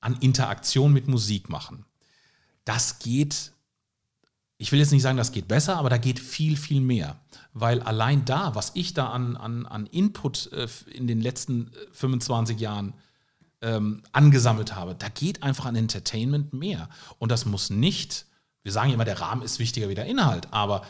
an 0.00 0.16
Interaktion 0.20 0.92
mit 0.92 1.06
Musik 1.06 1.48
machen, 1.48 1.84
das 2.64 2.98
geht 2.98 3.52
ich 4.62 4.70
will 4.70 4.78
jetzt 4.78 4.92
nicht 4.92 5.02
sagen, 5.02 5.18
das 5.18 5.32
geht 5.32 5.48
besser, 5.48 5.76
aber 5.76 5.90
da 5.90 5.98
geht 5.98 6.20
viel, 6.20 6.56
viel 6.56 6.80
mehr. 6.80 7.16
Weil 7.52 7.82
allein 7.82 8.24
da, 8.24 8.54
was 8.54 8.70
ich 8.74 8.94
da 8.94 9.08
an, 9.08 9.36
an, 9.36 9.66
an 9.66 9.86
Input 9.86 10.52
äh, 10.52 10.68
in 10.94 11.08
den 11.08 11.20
letzten 11.20 11.66
äh, 11.66 11.70
25 11.90 12.60
Jahren 12.60 12.94
ähm, 13.60 14.04
angesammelt 14.12 14.76
habe, 14.76 14.94
da 14.94 15.08
geht 15.08 15.42
einfach 15.42 15.66
an 15.66 15.74
Entertainment 15.74 16.52
mehr. 16.52 16.88
Und 17.18 17.32
das 17.32 17.44
muss 17.44 17.70
nicht, 17.70 18.26
wir 18.62 18.70
sagen 18.70 18.92
immer, 18.92 19.04
der 19.04 19.20
Rahmen 19.20 19.42
ist 19.42 19.58
wichtiger 19.58 19.88
wie 19.88 19.96
der 19.96 20.06
Inhalt, 20.06 20.46
aber 20.52 20.86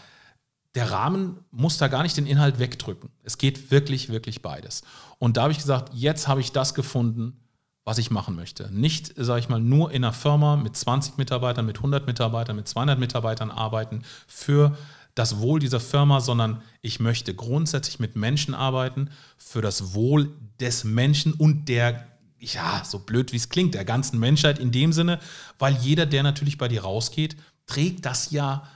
der 0.75 0.91
Rahmen 0.91 1.39
muss 1.51 1.79
da 1.79 1.89
gar 1.89 2.03
nicht 2.03 2.19
den 2.19 2.27
Inhalt 2.27 2.59
wegdrücken. 2.59 3.09
Es 3.23 3.39
geht 3.39 3.71
wirklich, 3.71 4.11
wirklich 4.11 4.43
beides. 4.43 4.83
Und 5.19 5.39
da 5.39 5.45
habe 5.45 5.53
ich 5.53 5.59
gesagt, 5.59 5.95
jetzt 5.95 6.29
habe 6.29 6.43
ich 6.43 6.53
das 6.53 6.75
gefunden, 6.75 7.42
was 7.85 7.99
ich 7.99 8.11
machen 8.11 8.37
möchte. 8.37 8.71
Nicht, 8.73 9.13
sage 9.17 9.41
ich 9.41 9.49
mal, 9.49 9.61
nur 9.61 9.91
in 9.91 10.05
einer 10.05 10.13
Firma 10.13 10.57
mit 10.57 10.77
20 10.77 11.19
Mitarbeitern, 11.19 11.67
mit 11.67 11.79
100 11.79 12.07
Mitarbeitern, 12.07 12.57
mit 12.57 12.69
200 12.69 12.99
Mitarbeitern 12.99 13.51
arbeiten 13.51 14.03
für 14.27 14.77
das 15.15 15.41
Wohl 15.41 15.59
dieser 15.61 15.81
Firma, 15.81 16.21
sondern 16.21 16.63
ich 16.81 17.01
möchte 17.01 17.35
grundsätzlich 17.35 17.99
mit 17.99 18.17
Menschen 18.17 18.55
arbeiten 18.55 19.11
für 19.37 19.61
das 19.61 19.95
Wohl 19.95 20.31
des 20.61 20.85
Menschen 20.85 21.35
und 21.35 21.69
der, 21.69 22.07
ja, 22.39 22.83
so 22.85 23.01
blöd 23.01 23.33
wie 23.33 23.37
es 23.37 23.49
klingt, 23.49 23.75
der 23.75 23.85
ganzen 23.85 24.19
Menschheit 24.19 24.59
in 24.59 24.73
dem 24.73 24.93
Sinne, 24.93 25.19
weil 25.59 25.75
jeder, 25.75 26.07
der 26.07 26.23
natürlich 26.23 26.59
bei 26.59 26.69
dir 26.69 26.83
rausgeht, 26.83 27.37
trägt 27.67 28.07
das 28.07 28.31
ja 28.31 28.67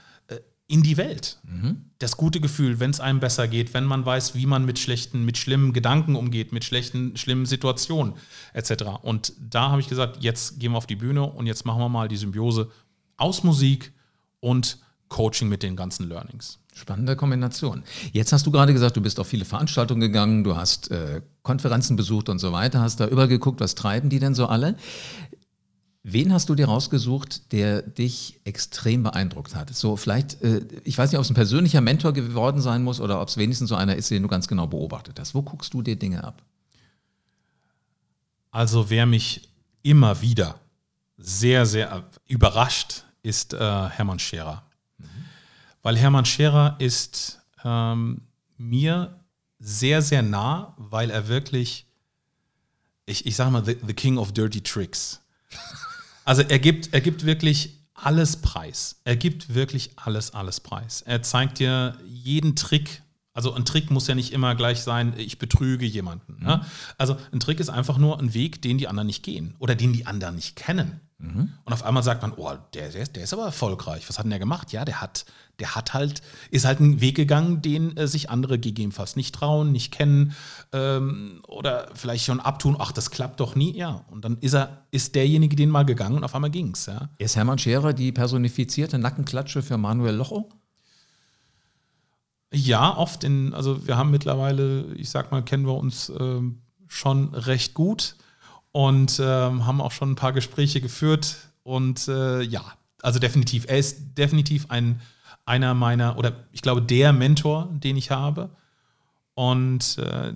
in 0.67 0.83
die 0.83 0.97
Welt. 0.97 1.39
Das 1.99 2.17
gute 2.17 2.41
Gefühl, 2.41 2.79
wenn 2.79 2.91
es 2.91 2.99
einem 2.99 3.19
besser 3.19 3.47
geht, 3.47 3.73
wenn 3.73 3.85
man 3.85 4.05
weiß, 4.05 4.35
wie 4.35 4.45
man 4.45 4.65
mit 4.65 4.79
schlechten, 4.79 5.23
mit 5.23 5.37
schlimmen 5.37 5.73
Gedanken 5.73 6.15
umgeht, 6.15 6.51
mit 6.51 6.65
schlechten, 6.65 7.15
schlimmen 7.15 7.45
Situationen 7.45 8.13
etc. 8.53 8.83
Und 9.01 9.33
da 9.39 9.69
habe 9.71 9.81
ich 9.81 9.87
gesagt, 9.87 10.17
jetzt 10.21 10.59
gehen 10.59 10.73
wir 10.73 10.77
auf 10.77 10.87
die 10.87 10.97
Bühne 10.97 11.23
und 11.23 11.47
jetzt 11.47 11.65
machen 11.65 11.79
wir 11.79 11.89
mal 11.89 12.07
die 12.07 12.17
Symbiose 12.17 12.69
aus 13.15 13.43
Musik 13.43 13.93
und 14.41 14.77
Coaching 15.07 15.47
mit 15.47 15.63
den 15.63 15.77
ganzen 15.77 16.09
Learnings. 16.09 16.59
Spannende 16.73 17.15
Kombination. 17.15 17.83
Jetzt 18.11 18.33
hast 18.33 18.45
du 18.45 18.51
gerade 18.51 18.73
gesagt, 18.73 18.97
du 18.97 19.01
bist 19.01 19.19
auf 19.19 19.27
viele 19.27 19.45
Veranstaltungen 19.45 20.01
gegangen, 20.01 20.43
du 20.43 20.57
hast 20.57 20.91
äh, 20.91 21.21
Konferenzen 21.41 21.95
besucht 21.95 22.29
und 22.29 22.39
so 22.39 22.51
weiter, 22.51 22.81
hast 22.81 22.99
da 22.99 23.07
übergeguckt, 23.07 23.61
was 23.61 23.73
treiben 23.73 24.09
die 24.09 24.19
denn 24.19 24.35
so 24.35 24.47
alle? 24.47 24.75
Wen 26.09 26.31
hast 26.31 26.47
du 26.47 26.55
dir 26.55 26.67
rausgesucht, 26.67 27.51
der 27.51 27.81
dich 27.81 28.39
extrem 28.45 29.03
beeindruckt 29.03 29.55
hat? 29.55 29.75
So 29.75 29.97
vielleicht, 29.97 30.41
äh, 30.41 30.65
ich 30.85 30.97
weiß 30.97 31.11
nicht, 31.11 31.17
ob 31.17 31.25
es 31.25 31.29
ein 31.29 31.35
persönlicher 31.35 31.81
Mentor 31.81 32.13
geworden 32.13 32.61
sein 32.61 32.81
muss 32.81 33.01
oder 33.01 33.19
ob 33.19 33.27
es 33.27 33.35
wenigstens 33.35 33.67
so 33.67 33.75
einer 33.75 33.97
ist, 33.97 34.09
den 34.09 34.23
du 34.23 34.29
ganz 34.29 34.47
genau 34.47 34.67
beobachtet 34.67 35.19
hast. 35.19 35.35
Wo 35.35 35.41
guckst 35.41 35.73
du 35.73 35.81
dir 35.81 35.97
Dinge 35.97 36.23
ab? 36.23 36.41
Also 38.51 38.89
wer 38.89 39.05
mich 39.05 39.49
immer 39.83 40.21
wieder 40.21 40.61
sehr, 41.17 41.65
sehr 41.65 42.05
überrascht, 42.25 43.03
ist 43.21 43.53
äh, 43.53 43.57
Hermann 43.59 44.19
Scherer. 44.19 44.63
Weil 45.83 45.97
Hermann 45.97 46.23
Scherer 46.23 46.77
ist 46.79 47.41
ähm, 47.65 48.21
mir 48.57 49.19
sehr, 49.59 50.01
sehr 50.01 50.21
nah, 50.21 50.73
weil 50.77 51.09
er 51.09 51.27
wirklich, 51.27 51.85
ich, 53.05 53.25
ich 53.25 53.35
sage 53.35 53.51
mal, 53.51 53.65
the, 53.65 53.75
the 53.85 53.93
King 53.93 54.17
of 54.17 54.31
Dirty 54.31 54.61
Tricks. 54.61 55.19
Also 56.27 56.41
er 56.41 56.59
gibt, 56.59 56.93
er 56.93 56.99
gibt 56.99 57.25
wirklich 57.25 57.87
alles 57.93 58.41
preis. 58.41 58.99
Er 59.05 59.15
gibt 59.15 59.55
wirklich 59.55 59.91
alles, 59.95 60.33
alles 60.33 60.59
preis. 60.59 61.01
Er 61.01 61.21
zeigt 61.21 61.59
dir 61.59 61.97
jeden 62.05 62.57
Trick. 62.57 63.01
Also 63.31 63.53
ein 63.53 63.63
Trick 63.63 63.91
muss 63.91 64.07
ja 64.07 64.15
nicht 64.15 64.33
immer 64.33 64.53
gleich 64.53 64.81
sein, 64.81 65.13
ich 65.15 65.39
betrüge 65.39 65.85
jemanden. 65.85 66.43
Ne? 66.43 66.65
Also 66.97 67.15
ein 67.31 67.39
Trick 67.39 67.61
ist 67.61 67.69
einfach 67.69 67.97
nur 67.97 68.19
ein 68.19 68.33
Weg, 68.33 68.61
den 68.61 68.77
die 68.77 68.89
anderen 68.89 69.07
nicht 69.07 69.23
gehen 69.23 69.55
oder 69.59 69.73
den 69.73 69.93
die 69.93 70.05
anderen 70.05 70.35
nicht 70.35 70.57
kennen. 70.57 70.99
Und 71.19 71.73
auf 71.73 71.83
einmal 71.83 72.03
sagt 72.03 72.21
man, 72.21 72.33
oh, 72.37 72.53
der, 72.75 72.89
der, 72.89 73.07
der 73.07 73.23
ist 73.23 73.33
aber 73.33 73.45
erfolgreich. 73.45 74.07
Was 74.07 74.19
hat 74.19 74.25
denn 74.25 74.29
der 74.29 74.39
gemacht? 74.39 74.71
Ja, 74.71 74.85
der 74.85 75.01
hat, 75.01 75.25
der 75.59 75.73
hat 75.73 75.95
halt, 75.95 76.21
ist 76.51 76.65
halt 76.65 76.79
einen 76.79 77.01
Weg 77.01 77.15
gegangen, 77.15 77.63
den 77.63 77.97
äh, 77.97 78.07
sich 78.07 78.29
andere 78.29 78.59
gegebenenfalls 78.59 79.15
nicht 79.15 79.33
trauen, 79.33 79.71
nicht 79.71 79.91
kennen 79.91 80.35
ähm, 80.73 81.41
oder 81.47 81.89
vielleicht 81.95 82.23
schon 82.23 82.39
abtun, 82.39 82.75
ach, 82.77 82.91
das 82.91 83.09
klappt 83.09 83.39
doch 83.39 83.55
nie. 83.55 83.75
Ja, 83.75 84.05
und 84.11 84.25
dann 84.25 84.37
ist 84.41 84.53
er, 84.53 84.85
ist 84.91 85.15
derjenige 85.15 85.55
den 85.55 85.71
mal 85.71 85.85
gegangen 85.85 86.17
und 86.17 86.23
auf 86.23 86.35
einmal 86.35 86.51
ging's. 86.51 86.85
Ja. 86.85 87.09
Ist 87.17 87.35
Hermann 87.35 87.57
Scherer 87.57 87.93
die 87.93 88.11
personifizierte 88.11 88.99
Nackenklatsche 88.99 89.63
für 89.63 89.77
Manuel 89.77 90.15
Locho? 90.15 90.49
Ja, 92.53 92.95
oft 92.95 93.23
in, 93.23 93.55
also 93.55 93.87
wir 93.87 93.97
haben 93.97 94.11
mittlerweile, 94.11 94.93
ich 94.93 95.09
sag 95.09 95.31
mal, 95.31 95.43
kennen 95.43 95.65
wir 95.65 95.75
uns 95.75 96.11
ähm, 96.19 96.61
schon 96.87 97.33
recht 97.33 97.73
gut 97.73 98.17
und 98.77 99.19
ähm, 99.19 99.65
haben 99.65 99.81
auch 99.81 99.91
schon 99.91 100.11
ein 100.11 100.15
paar 100.15 100.33
Gespräche 100.33 100.81
geführt. 100.81 101.37
Und 101.63 102.07
äh, 102.07 102.43
ja, 102.43 102.61
also 103.01 103.17
definitiv, 103.17 103.65
er 103.67 103.79
ist 103.79 104.15
definitiv 104.19 104.69
ein, 104.69 105.01
einer 105.47 105.73
meiner, 105.73 106.15
oder 106.19 106.45
ich 106.51 106.61
glaube, 106.61 106.83
der 106.83 107.11
Mentor, 107.11 107.69
den 107.71 107.97
ich 107.97 108.11
habe. 108.11 108.51
Und 109.33 109.97
äh, 109.97 110.31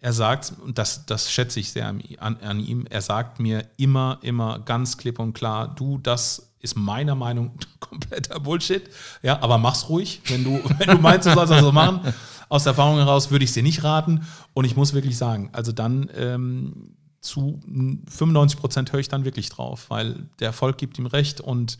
er 0.00 0.12
sagt, 0.14 0.54
und 0.64 0.78
das, 0.78 1.04
das 1.04 1.30
schätze 1.30 1.60
ich 1.60 1.70
sehr 1.70 1.88
an, 1.88 2.02
an, 2.20 2.58
ihm, 2.58 2.86
er 2.88 3.02
sagt 3.02 3.38
mir 3.38 3.66
immer, 3.76 4.18
immer 4.22 4.60
ganz 4.60 4.96
klipp 4.96 5.18
und 5.18 5.34
klar, 5.34 5.74
du, 5.74 5.98
das 5.98 6.54
ist 6.60 6.74
meiner 6.74 7.16
Meinung 7.16 7.50
kompletter 7.80 8.40
Bullshit. 8.40 8.88
Ja, 9.20 9.42
aber 9.42 9.58
mach's 9.58 9.90
ruhig, 9.90 10.22
wenn 10.28 10.42
du, 10.42 10.58
wenn 10.78 10.88
du 10.88 11.02
meinst, 11.02 11.26
du 11.26 11.34
sollst 11.34 11.52
das 11.52 11.60
so 11.60 11.72
machen. 11.72 12.14
Aus 12.48 12.64
Erfahrung 12.64 12.96
heraus 12.96 13.30
würde 13.30 13.44
ich 13.44 13.50
es 13.50 13.54
dir 13.54 13.62
nicht 13.62 13.84
raten. 13.84 14.26
Und 14.54 14.64
ich 14.64 14.74
muss 14.74 14.94
wirklich 14.94 15.18
sagen, 15.18 15.50
also 15.52 15.70
dann 15.70 16.08
ähm, 16.16 16.94
zu 17.20 17.60
95 17.66 18.58
Prozent 18.58 18.92
höre 18.92 19.00
ich 19.00 19.08
dann 19.08 19.24
wirklich 19.24 19.48
drauf, 19.48 19.90
weil 19.90 20.28
der 20.38 20.48
Erfolg 20.48 20.78
gibt 20.78 20.98
ihm 20.98 21.06
recht 21.06 21.40
und 21.40 21.78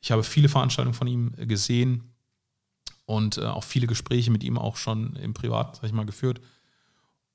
ich 0.00 0.10
habe 0.10 0.22
viele 0.22 0.48
Veranstaltungen 0.48 0.94
von 0.94 1.06
ihm 1.06 1.32
gesehen 1.36 2.04
und 3.06 3.38
äh, 3.38 3.44
auch 3.44 3.64
viele 3.64 3.86
Gespräche 3.86 4.30
mit 4.30 4.44
ihm 4.44 4.58
auch 4.58 4.76
schon 4.76 5.16
im 5.16 5.32
Privat, 5.32 5.76
sag 5.76 5.84
ich 5.84 5.92
mal, 5.92 6.06
geführt. 6.06 6.40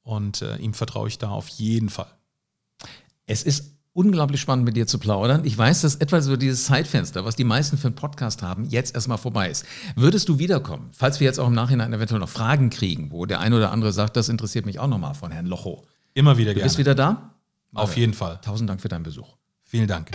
Und 0.04 0.42
äh, 0.42 0.58
ihm 0.58 0.74
vertraue 0.74 1.08
ich 1.08 1.18
da 1.18 1.30
auf 1.30 1.48
jeden 1.48 1.90
Fall. 1.90 2.12
Es 3.26 3.44
ist 3.44 3.76
unglaublich 3.94 4.42
spannend, 4.42 4.66
mit 4.66 4.76
dir 4.76 4.88
zu 4.88 5.00
plaudern. 5.00 5.46
Ich 5.46 5.58
weiß, 5.58 5.82
dass 5.82 5.96
etwa 5.96 6.22
so 6.22 6.38
dieses 6.38 6.66
Zeitfenster, 6.66 7.26
was 7.26 7.36
die 7.36 7.44
meisten 7.44 7.78
für 7.78 7.88
einen 7.88 7.96
Podcast 7.96 8.42
haben, 8.42 8.66
jetzt 8.66 8.96
erstmal 8.96 9.18
vorbei 9.18 9.50
ist. 9.50 9.66
Würdest 9.96 10.30
du 10.30 10.40
wiederkommen, 10.40 10.90
falls 10.94 11.20
wir 11.20 11.26
jetzt 11.26 11.40
auch 11.40 11.48
im 11.48 11.54
Nachhinein 11.54 11.94
eventuell 11.94 12.20
noch 12.20 12.30
Fragen 12.30 12.70
kriegen, 12.70 13.12
wo 13.12 13.26
der 13.26 13.40
eine 13.40 13.58
oder 13.58 13.72
andere 13.72 13.92
sagt, 13.94 14.16
das 14.16 14.30
interessiert 14.30 14.66
mich 14.66 14.80
auch 14.80 14.88
nochmal 14.88 15.14
von 15.14 15.32
Herrn 15.32 15.46
Locho? 15.46 15.86
Immer 16.14 16.38
wieder 16.38 16.52
du 16.52 16.56
gerne. 16.56 16.66
bist 16.66 16.78
wieder 16.78 16.96
da? 16.96 17.36
Auf 17.74 17.96
jeden 17.96 18.14
Fall. 18.14 18.40
Tausend 18.42 18.70
Dank 18.70 18.82
für 18.82 18.90
deinen 18.90 19.04
Besuch. 19.04 19.38
Vielen 19.64 19.88
Dank. 19.88 20.12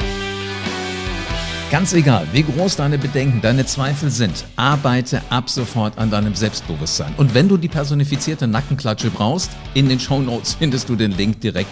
Ganz 1.70 1.94
egal, 1.94 2.28
wie 2.32 2.44
groß 2.44 2.76
deine 2.76 2.96
Bedenken, 2.96 3.40
deine 3.40 3.66
Zweifel 3.66 4.10
sind, 4.10 4.44
arbeite 4.54 5.20
ab 5.30 5.50
sofort 5.50 5.98
an 5.98 6.10
deinem 6.12 6.36
Selbstbewusstsein. 6.36 7.12
Und 7.16 7.34
wenn 7.34 7.48
du 7.48 7.56
die 7.56 7.66
personifizierte 7.66 8.46
Nackenklatsche 8.46 9.10
brauchst, 9.10 9.50
in 9.74 9.88
den 9.88 9.98
Show 9.98 10.20
Notes 10.20 10.54
findest 10.54 10.88
du 10.88 10.94
den 10.94 11.10
Link 11.10 11.40
direkt 11.40 11.70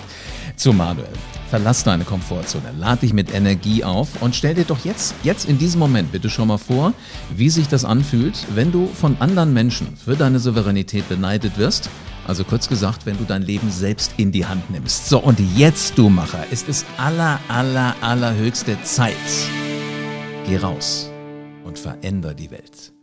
zu 0.56 0.72
Manuel. 0.72 1.06
Verlass 1.48 1.84
deine 1.84 2.02
Komfortzone, 2.04 2.72
lad 2.76 3.02
dich 3.02 3.12
mit 3.12 3.32
Energie 3.32 3.84
auf 3.84 4.20
und 4.20 4.34
stell 4.34 4.54
dir 4.54 4.64
doch 4.64 4.84
jetzt, 4.84 5.14
jetzt 5.22 5.48
in 5.48 5.58
diesem 5.58 5.78
Moment 5.78 6.10
bitte 6.10 6.28
schon 6.28 6.48
mal 6.48 6.58
vor, 6.58 6.92
wie 7.36 7.48
sich 7.48 7.68
das 7.68 7.84
anfühlt, 7.84 8.46
wenn 8.54 8.72
du 8.72 8.88
von 8.88 9.16
anderen 9.20 9.52
Menschen 9.52 9.96
für 9.96 10.16
deine 10.16 10.40
Souveränität 10.40 11.08
beneidet 11.08 11.56
wirst. 11.56 11.88
Also 12.26 12.44
kurz 12.44 12.68
gesagt, 12.68 13.04
wenn 13.04 13.18
du 13.18 13.24
dein 13.24 13.42
Leben 13.42 13.70
selbst 13.70 14.14
in 14.16 14.32
die 14.32 14.46
Hand 14.46 14.70
nimmst. 14.70 15.08
So, 15.08 15.18
und 15.18 15.38
jetzt, 15.56 15.98
du 15.98 16.08
Macher, 16.08 16.46
ist 16.50 16.68
es 16.68 16.84
aller, 16.96 17.38
aller, 17.48 17.94
allerhöchste 18.00 18.82
Zeit. 18.82 19.14
Geh 20.46 20.56
raus 20.56 21.10
und 21.64 21.78
veränder 21.78 22.34
die 22.34 22.50
Welt. 22.50 22.93